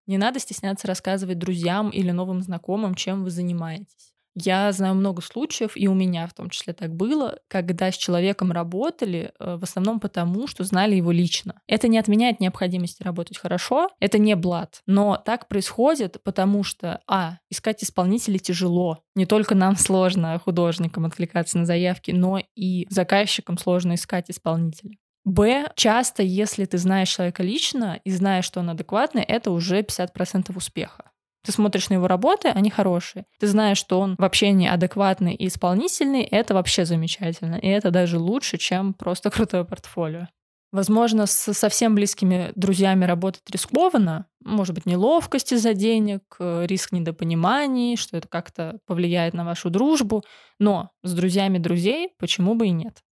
Не 0.07 0.17
надо 0.17 0.39
стесняться 0.39 0.87
рассказывать 0.87 1.39
друзьям 1.39 1.91
или 1.91 2.13
новым 2.13 2.41
знакомым, 2.41 2.95
чем 2.95 3.25
вы 3.25 3.31
занимаетесь. 3.31 4.16
Я 4.39 4.71
знаю 4.73 4.95
много 4.95 5.23
случаев, 5.23 5.73
и 5.77 5.89
у 5.89 5.95
меня 5.95 6.27
в 6.27 6.35
том 6.35 6.51
числе 6.51 6.75
так 6.75 6.95
было, 6.95 7.39
когда 7.49 7.91
с 7.91 7.97
человеком 7.97 8.53
работали 8.53 9.33
э, 9.41 9.57
в 9.57 9.63
основном 9.63 9.99
потому, 9.99 10.47
что 10.47 10.63
знали 10.63 10.95
его 10.95 11.11
лично. 11.11 11.55
Это 11.67 11.89
не 11.89 11.99
отменяет 11.99 12.39
необходимости 12.39 13.03
работать 13.03 13.39
хорошо, 13.39 13.89
это 13.99 14.19
не 14.19 14.37
блат, 14.37 14.83
но 14.87 15.17
так 15.17 15.49
происходит, 15.49 16.23
потому 16.23 16.65
что, 16.65 17.01
а, 17.07 17.39
искать 17.51 17.83
исполнителей 17.83 18.39
тяжело. 18.39 18.99
Не 19.15 19.25
только 19.25 19.55
нам 19.55 19.75
сложно, 19.77 20.39
художникам, 20.39 21.07
откликаться 21.07 21.57
на 21.57 21.65
заявки, 21.65 22.11
но 22.11 22.39
и 22.55 22.87
заказчикам 22.91 23.57
сложно 23.57 23.95
искать 23.95 24.31
исполнителей. 24.31 25.01
Б, 25.25 25.73
часто, 25.75 26.23
если 26.23 26.67
ты 26.67 26.77
знаешь 26.77 27.09
человека 27.09 27.43
лично 27.43 27.99
и 28.05 28.11
знаешь, 28.11 28.45
что 28.45 28.61
он 28.61 28.71
адекватный, 28.71 29.23
это 29.23 29.51
уже 29.51 29.81
50% 29.81 30.55
успеха. 30.55 31.11
Ты 31.47 31.53
смотришь 31.53 31.91
на 31.91 31.95
его 31.95 32.09
работы, 32.09 32.49
они 32.49 32.71
хорошие. 32.71 33.25
Ты 33.39 33.47
знаешь, 33.47 33.79
что 33.79 34.01
он 34.01 34.17
вообще 34.19 34.51
не 34.51 34.67
адекватный 34.67 35.33
и 35.33 35.47
исполнительный, 35.47 36.23
это 36.23 36.55
вообще 36.55 36.85
замечательно. 36.85 37.55
И 37.55 37.69
это 37.69 37.93
даже 37.93 38.19
лучше, 38.19 38.59
чем 38.59 38.95
просто 38.95 39.31
крутое 39.31 39.65
портфолио. 39.65 40.27
Возможно, 40.73 41.27
с 41.27 41.55
совсем 41.55 41.95
близкими 41.95 42.51
друзьями 42.57 43.05
работать 43.05 43.49
рискованно. 43.49 44.27
Может 44.45 44.75
быть, 44.75 44.87
неловкость 44.87 45.53
из-за 45.53 45.73
денег, 45.73 46.23
э, 46.41 46.67
риск 46.67 46.91
недопониманий, 46.91 47.97
что 47.97 48.17
это 48.17 48.27
как-то 48.27 48.81
повлияет 48.85 49.33
на 49.33 49.45
вашу 49.45 49.71
дружбу. 49.71 50.25
Но 50.59 50.91
с 51.05 51.15
друзьями 51.15 51.59
друзей 51.59 52.11
почему 52.19 52.57
бы 52.57 52.67
и 52.67 52.73
нет? 52.73 53.05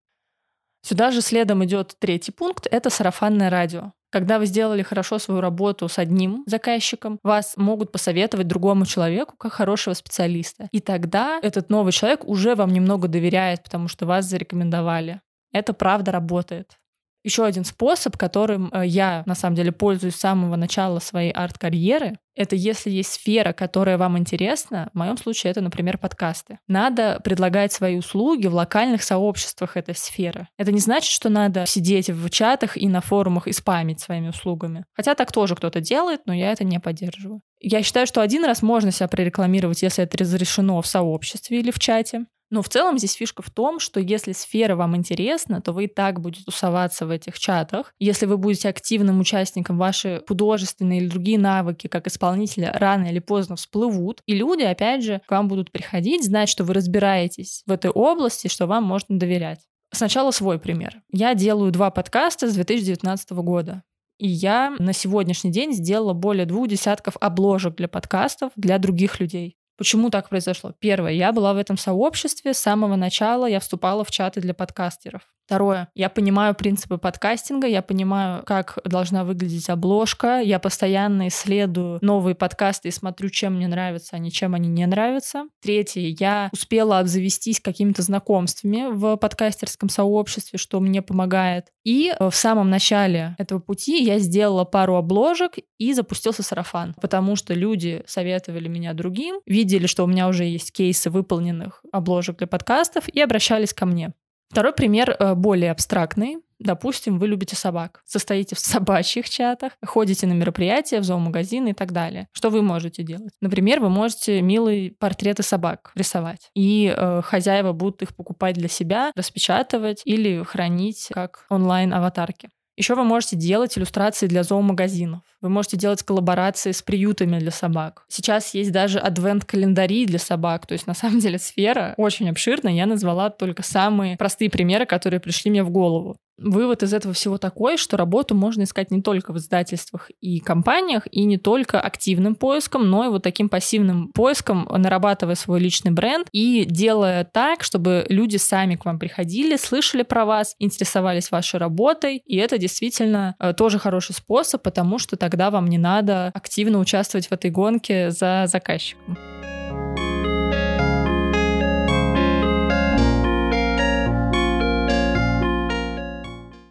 Сюда 0.81 1.11
же 1.11 1.21
следом 1.21 1.63
идет 1.67 1.95
третий 1.99 2.33
пункт— 2.33 2.67
это 2.71 2.89
сарафанное 2.89 3.51
радио. 3.51 3.93
Когда 4.13 4.39
вы 4.39 4.45
сделали 4.45 4.83
хорошо 4.83 5.19
свою 5.19 5.41
работу 5.41 5.89
с 5.89 5.99
одним 5.99 6.45
заказчиком, 6.47 7.19
вас 7.23 7.55
могут 7.57 7.91
посоветовать 7.91 8.47
другому 8.47 8.85
человеку 8.85 9.35
как 9.39 9.55
хорошего 9.55 9.95
специалиста. 9.95 10.69
И 10.71 10.81
тогда 10.81 11.41
этот 11.43 11.71
новый 11.71 11.93
человек 11.93 12.29
уже 12.29 12.55
вам 12.55 12.71
немного 12.75 13.09
доверяет, 13.09 13.63
потому 13.63 13.89
что 13.89 14.05
вас 14.05 14.27
зарекомендовали. 14.27 15.23
Это 15.51 15.73
правда 15.73 16.13
работает. 16.13 16.79
Еще 17.25 17.45
один 17.45 17.65
способ, 17.65 18.17
которым 18.17 18.71
э, 18.73 18.87
я 18.87 19.23
на 19.27 19.35
самом 19.35 19.57
деле 19.57 19.73
пользуюсь 19.73 20.17
с 20.17 20.21
самого 20.21 20.57
начала 20.57 20.99
своей 20.99 21.31
арт-карьеры, 21.31 22.19
это 22.35 22.57
если 22.57 22.91
есть 22.91 23.13
сфера, 23.13 23.53
которая 23.53 23.99
вам 23.99 24.19
интересна, 24.19 24.91
в 24.95 24.99
моем 24.99 25.17
случае 25.17 25.51
это, 25.51 25.61
например, 25.61 25.99
подкасты. 25.99 26.59
Надо 26.67 27.21
предлагать 27.23 27.73
свои 27.73 27.99
услуги 27.99 28.47
в 28.47 28.55
локальных 28.55 29.03
сообществах 29.03 29.77
этой 29.77 29.95
сферы. 29.95 30.49
Это 30.57 30.73
не 30.73 30.81
значит, 30.81 31.11
что 31.11 31.29
надо 31.29 31.67
сидеть 31.67 32.09
в 32.09 32.31
чатах 32.31 32.77
и 32.77 32.89
на 32.89 33.01
форумах 33.01 33.47
и 33.47 33.53
спамить 33.53 34.01
своими 34.01 34.29
услугами. 34.29 34.85
Хотя 34.95 35.15
так 35.15 35.31
тоже 35.31 35.55
кто-то 35.55 35.81
делает, 35.81 36.23
но 36.27 36.33
я 36.33 36.53
это 36.53 36.65
не 36.65 36.81
поддерживаю. 36.81 37.43
Я 37.61 37.83
считаю, 37.83 38.07
что 38.07 38.23
один 38.23 38.45
раз 38.45 38.63
можно 38.63 38.91
себя 38.91 39.09
прорекламировать, 39.09 39.83
если 39.83 40.03
это 40.03 40.19
разрешено 40.19 40.81
в 40.81 40.87
сообществе 40.87 41.61
или 41.61 41.71
в 41.71 41.79
чате. 41.79 42.27
Но 42.53 42.61
в 42.61 42.69
целом 42.69 42.99
здесь 42.99 43.15
фишка 43.15 43.41
в 43.41 43.49
том, 43.49 43.81
что 43.81 43.99
если 43.99 44.33
сфера 44.33 44.77
вам 44.77 44.95
интересна, 44.95 45.63
то 45.63 45.73
вы 45.73 45.85
и 45.85 45.87
так 45.87 46.21
будете 46.21 46.45
тусоваться 46.45 47.07
в 47.07 47.11
этих 47.11 47.39
чатах. 47.39 47.95
Если 47.99 48.27
вы 48.27 48.37
будете 48.37 48.69
активным 48.69 49.21
участником, 49.21 49.79
ваши 49.79 50.23
художественные 50.29 51.01
или 51.01 51.09
другие 51.09 51.39
навыки 51.39 51.87
как 51.87 52.07
исполнителя 52.07 52.71
рано 52.75 53.07
или 53.07 53.21
поздно 53.21 53.57
всплывут, 53.57 54.21
и 54.27 54.35
люди, 54.35 54.65
опять 54.65 55.03
же, 55.03 55.23
к 55.27 55.31
вам 55.31 55.49
будут 55.49 55.73
приходить, 55.73 56.27
знать, 56.27 56.51
что 56.51 56.65
вы 56.65 56.75
разбираетесь 56.75 57.63
в 57.65 57.73
этой 57.73 57.91
области, 57.91 58.49
что 58.49 58.67
вам 58.67 58.85
можно 58.85 59.19
доверять. 59.19 59.61
Сначала 59.91 60.31
свой 60.31 60.59
пример. 60.59 61.01
Я 61.11 61.35
делаю 61.35 61.73
два 61.73 61.91
подкаста 61.91 62.51
с 62.51 62.55
2019 62.55 63.31
года. 63.31 63.83
И 64.19 64.29
я 64.29 64.77
на 64.79 64.93
сегодняшний 64.93 65.51
день 65.51 65.73
сделала 65.73 66.13
более 66.13 66.45
двух 66.45 66.69
десятков 66.69 67.17
обложек 67.19 67.77
для 67.77 67.89
подкастов 67.89 68.53
для 68.57 68.77
других 68.77 69.21
людей. 69.21 69.57
Почему 69.77 70.11
так 70.11 70.29
произошло? 70.29 70.75
Первое, 70.79 71.13
я 71.13 71.33
была 71.33 71.55
в 71.55 71.57
этом 71.57 71.79
сообществе 71.79 72.55
с 72.55 72.59
самого 72.59 72.97
начала, 72.97 73.47
я 73.47 73.61
вступала 73.61 74.05
в 74.05 74.11
чаты 74.11 74.41
для 74.41 74.55
подкастеров. 74.55 75.23
Второе. 75.47 75.89
Я 75.95 76.09
понимаю 76.09 76.55
принципы 76.55 76.99
подкастинга, 76.99 77.67
я 77.67 77.83
понимаю, 77.83 78.43
как 78.45 78.79
должна 78.85 79.25
выглядеть 79.25 79.69
обложка, 79.69 80.41
я 80.41 80.59
постоянно 80.59 81.29
исследую 81.29 81.99
новые 82.01 82.35
подкасты 82.35 82.89
и 82.89 82.93
смотрю, 82.93 83.29
чем 83.29 83.57
мне 83.57 83.67
нравятся, 83.67 84.17
а 84.17 84.19
не 84.19 84.31
чем 84.31 84.55
они 84.55 84.69
не 84.69 84.87
нравятся. 84.87 85.45
Третье. 85.61 86.15
Я 86.19 86.49
успела 86.53 87.01
обзавестись 87.01 87.61
какими-то 87.61 88.03
знакомствами 88.03 88.87
в 88.93 89.17
подкастерском 89.17 89.89
сообществе, 89.89 90.59
что 90.59 90.81
мне 90.81 91.03
помогает. 91.03 91.67
И 91.85 92.13
э, 92.17 92.31
в 92.31 92.35
самом 92.35 92.71
начале 92.71 93.35
этого 93.39 93.59
пути 93.59 94.03
я 94.03 94.19
сделала 94.19 94.65
пару 94.65 94.97
обложек 94.97 95.57
и 95.79 95.93
запустился 95.93 96.43
сарафан, 96.43 96.95
потому 97.01 97.37
что 97.37 97.55
люди 97.55 98.03
советовали 98.07 98.69
меня 98.69 98.95
другим, 98.95 99.41
видели, 99.47 99.87
что 99.87 100.05
у 100.05 100.07
меня 100.07 100.29
уже 100.29 100.45
есть 100.45 100.73
кейсы 100.73 101.11
выполненных 101.11 101.83
обложек 101.93 102.39
для 102.39 102.47
подкастов 102.47 103.09
и 103.09 103.21
обращались 103.21 103.75
ко 103.75 103.87
мне. 103.87 104.13
Второй 104.51 104.75
пример 104.75 105.17
э, 105.19 105.35
более 105.35 105.71
абстрактный. 105.71 106.39
Допустим, 106.63 107.19
вы 107.19 107.29
любите 107.29 107.57
собак, 107.57 108.03
состоите 108.05 108.55
в 108.55 108.59
собачьих 108.59 109.29
чатах, 109.29 109.73
ходите 109.85 110.27
на 110.27 110.33
мероприятия, 110.33 111.01
в 111.01 111.05
зоомагазины 111.05 111.71
и 111.71 111.75
так 111.75 111.93
далее. 111.93 112.29
Что 112.33 112.51
вы 112.51 112.63
можете 112.63 113.03
делать? 113.03 113.33
Например, 113.41 113.81
вы 113.81 113.89
можете 113.89 114.41
милые 114.43 114.93
портреты 114.93 115.43
собак 115.43 115.93
рисовать, 115.95 116.51
и 116.55 116.95
э, 116.97 117.23
хозяева 117.23 117.73
будут 117.73 118.03
их 118.03 118.15
покупать 118.15 118.55
для 118.57 118.69
себя, 118.69 119.13
распечатывать 119.17 120.03
или 120.05 120.43
хранить 120.43 121.09
как 121.13 121.47
онлайн-аватарки. 121.49 122.49
Еще 122.77 122.95
вы 122.95 123.05
можете 123.05 123.37
делать 123.37 123.77
иллюстрации 123.77 124.27
для 124.27 124.43
зоомагазинов. 124.43 125.21
Вы 125.43 125.49
можете 125.49 125.77
делать 125.77 126.03
коллаборации 126.03 126.71
с 126.71 126.83
приютами 126.83 127.39
для 127.39 127.51
собак. 127.51 128.05
Сейчас 128.09 128.55
есть 128.55 128.73
даже 128.73 129.01
адвент-календари 129.01 130.07
для 130.07 130.21
собак. 130.21 130.67
То 130.67 130.73
есть, 130.73 130.87
на 130.87 130.95
самом 130.95 131.19
деле, 131.19 131.39
сфера 131.39 131.95
очень 131.97 132.31
обширная. 132.31 132.73
Я 132.73 132.87
назвала 132.87 133.29
только 133.29 133.63
самые 133.63 134.17
простые 134.17 134.49
примеры, 134.49 134.87
которые 134.87 135.21
пришли 135.21 135.51
мне 135.51 135.65
в 135.65 135.71
голову. 135.71 136.17
Вывод 136.39 136.83
из 136.83 136.93
этого 136.93 137.15
всего 137.15 137.39
такой, 137.39 137.77
что 137.77 137.97
работу 137.97 138.35
можно 138.35 138.63
искать 138.63 138.91
не 138.91 139.03
только 139.03 139.33
в 139.33 139.39
издательствах 139.39 140.11
и 140.21 140.41
компаниях, 140.41 141.07
и 141.11 141.25
не 141.25 141.37
только 141.37 141.81
активным 141.81 142.35
поиском, 142.35 142.91
но 142.91 143.05
и 143.05 143.09
вот 143.09 143.23
таким 143.23 143.49
пассивным 143.49 144.09
поиском, 144.09 144.67
нарабатывая 144.69 145.35
свой 145.35 145.61
личный 145.61 145.93
бренд 145.93 146.29
и 146.33 146.65
делая 146.65 147.25
так, 147.25 147.63
чтобы 147.63 148.07
люди 148.09 148.39
сами 148.39 148.77
к 148.77 148.85
вам 148.85 148.99
приходили, 148.99 149.57
слышали 149.57 150.03
про 150.03 150.25
вас, 150.25 150.57
интересовались 150.59 151.31
вашей 151.31 151.61
работой. 151.61 152.23
И 152.27 152.37
это 152.37 152.59
действительно 152.59 153.37
э, 153.39 153.53
тоже 153.53 153.79
хороший 153.79 154.15
способ, 154.15 154.63
потому 154.63 154.99
что 154.99 155.17
тогда 155.17 155.32
вам 155.51 155.67
не 155.67 155.79
надо 155.79 156.31
активно 156.35 156.79
участвовать 156.79 157.29
в 157.29 157.33
этой 157.33 157.51
гонке 157.51 158.11
за 158.11 158.45
заказчиком. 158.47 159.17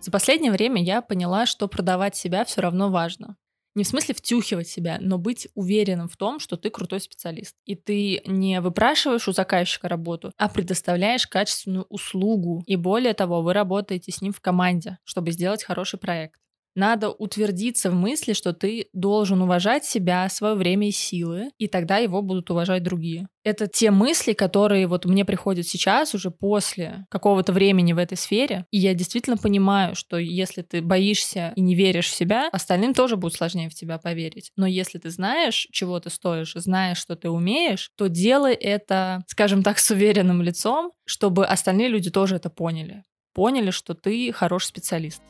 За 0.02 0.12
последнее 0.12 0.52
время 0.52 0.84
я 0.84 1.02
поняла, 1.02 1.45
что 1.45 1.67
продавать 1.67 2.15
себя 2.15 2.43
все 2.43 2.62
равно 2.62 2.89
важно. 2.89 3.38
Не 3.76 3.86
в 3.86 3.88
смысле 3.88 4.13
втюхивать 4.13 4.67
себя, 4.67 4.97
но 5.00 5.17
быть 5.17 5.47
уверенным 5.56 6.10
в 6.10 6.17
том, 6.17 6.39
что 6.41 6.58
ты 6.58 6.69
крутой 6.69 7.00
специалист. 7.00 7.56
И 7.63 7.76
ты 7.76 8.21
не 8.26 8.60
выпрашиваешь 8.60 9.30
у 9.30 9.32
заказчика 9.32 9.88
работу, 9.88 10.34
а 10.38 10.50
предоставляешь 10.50 11.26
качественную 11.26 11.86
услугу. 11.88 12.63
И 12.67 12.76
более 12.76 13.13
того, 13.13 13.41
вы 13.41 13.54
работаете 13.54 14.12
с 14.12 14.21
ним 14.21 14.34
в 14.34 14.41
команде, 14.41 14.97
чтобы 15.06 15.32
сделать 15.32 15.63
хороший 15.63 16.00
проект. 16.00 16.41
Надо 16.76 17.10
утвердиться 17.10 17.92
в 17.92 17.96
мысли, 17.96 18.34
что 18.34 18.54
ты 18.54 18.88
должен 18.94 19.42
уважать 19.42 19.86
себя, 19.86 20.28
свое 20.30 20.56
время 20.56 20.88
и 20.88 20.92
силы, 20.92 21.52
и 21.58 21.68
тогда 21.68 21.98
его 21.98 22.22
будут 22.22 22.50
уважать 22.50 22.84
другие. 22.84 23.28
Это 23.44 23.68
те 23.68 23.90
мысли, 23.92 24.34
которые 24.34 24.88
вот 24.88 25.06
мне 25.06 25.26
приходят 25.26 25.68
сейчас, 25.68 26.14
уже 26.14 26.30
после 26.30 27.06
какого-то 27.10 27.52
времени 27.54 27.92
в 27.94 27.98
этой 27.98 28.18
сфере. 28.18 28.66
И 28.72 28.78
я 28.78 28.94
действительно 28.94 29.36
понимаю, 29.36 29.96
что 29.96 30.18
если 30.18 30.62
ты 30.62 30.82
боишься 30.82 31.52
и 31.56 31.62
не 31.62 31.76
веришь 31.76 32.10
в 32.10 32.16
себя, 32.16 32.50
остальным 32.52 32.94
тоже 32.94 33.18
будет 33.18 33.34
сложнее 33.34 33.70
в 33.70 33.74
тебя 33.74 33.98
поверить. 33.98 34.52
Но 34.56 34.68
если 34.68 35.00
ты 35.00 35.10
знаешь, 35.10 35.68
чего 35.72 36.00
ты 36.00 36.10
стоишь, 36.10 36.54
знаешь, 36.54 37.00
что 37.00 37.16
ты 37.16 37.30
умеешь, 37.30 37.90
то 37.98 38.08
делай 38.08 38.54
это, 38.54 39.24
скажем 39.28 39.64
так, 39.64 39.80
с 39.80 39.90
уверенным 39.90 40.42
лицом, 40.42 40.92
чтобы 41.06 41.46
остальные 41.46 41.90
люди 41.90 42.12
тоже 42.12 42.36
это 42.36 42.50
поняли. 42.50 43.04
Поняли, 43.34 43.72
что 43.72 43.96
ты 43.96 44.32
хороший 44.32 44.68
специалист. 44.68 45.22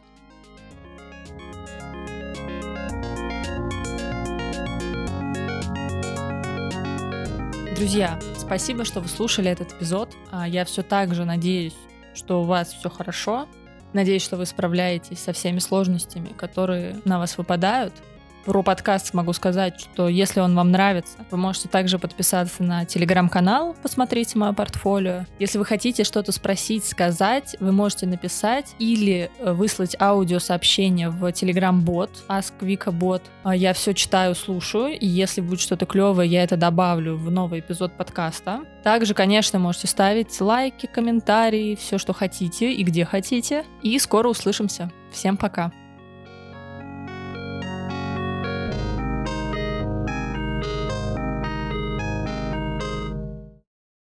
Друзья, 7.82 8.20
спасибо, 8.38 8.86
что 8.86 9.00
вы 9.00 9.08
слушали 9.08 9.50
этот 9.50 9.74
эпизод. 9.74 10.15
А, 10.30 10.48
я 10.48 10.65
все 10.65 10.84
так 10.84 11.15
же 11.15 11.26
надеюсь, 11.26 11.74
что 12.13 12.44
у 12.44 12.44
вас 12.44 12.72
все 12.74 12.91
хорошо. 12.91 13.48
Надеюсь, 13.91 14.22
что 14.22 14.38
вы 14.38 14.46
справляетесь 14.46 15.17
со 15.17 15.34
всеми 15.34 15.58
сложностями, 15.58 16.30
которые 16.38 17.02
на 17.06 17.17
вас 17.17 17.39
выпадают. 17.39 17.96
Про 18.46 18.64
подкаст 18.64 19.14
могу 19.14 19.34
сказать, 19.34 19.80
что 19.80 20.08
если 20.08 20.40
он 20.40 20.56
вам 20.56 20.72
нравится, 20.72 21.20
вы 21.30 21.38
можете 21.38 21.70
также 21.70 22.00
подписаться 22.00 22.64
на 22.64 22.86
телеграм-канал, 22.86 23.76
посмотрите 23.84 24.38
мое 24.40 24.54
портфолио. 24.54 25.26
Если 25.38 25.60
вы 25.60 25.66
хотите 25.66 26.04
что-то 26.04 26.32
спросить, 26.32 26.84
сказать, 26.86 27.56
вы 27.60 27.72
можете 27.72 28.08
написать 28.08 28.76
или 28.80 29.30
э, 29.38 29.54
выслать 29.54 29.96
аудиосообщение 30.00 31.10
в 31.10 31.32
телеграм-бот, 31.32 32.10
AskVikaBot. 32.28 33.22
А, 33.44 33.56
я 33.56 33.74
все 33.74 33.94
читаю, 33.94 34.34
слушаю, 34.34 34.98
и 34.98 35.06
если 35.06 35.42
будет 35.42 35.60
что-то 35.60 35.86
клевое, 35.86 36.28
я 36.28 36.44
это 36.44 36.58
добавлю 36.58 37.18
в 37.18 37.30
новый 37.30 37.60
эпизод 37.60 37.96
подкаста. 37.96 38.62
Также, 38.84 39.14
конечно, 39.14 39.60
можете 39.60 39.88
ставить 39.88 40.42
лайки, 40.42 40.88
комментарии, 40.88 41.76
все, 41.76 42.00
что 42.00 42.14
хотите 42.14 42.74
и 42.74 42.84
где 42.84 43.06
хотите. 43.06 43.66
И 43.84 44.00
скоро 44.00 44.30
услышимся. 44.30 44.92
Всем 45.12 45.38
пока! 45.38 45.72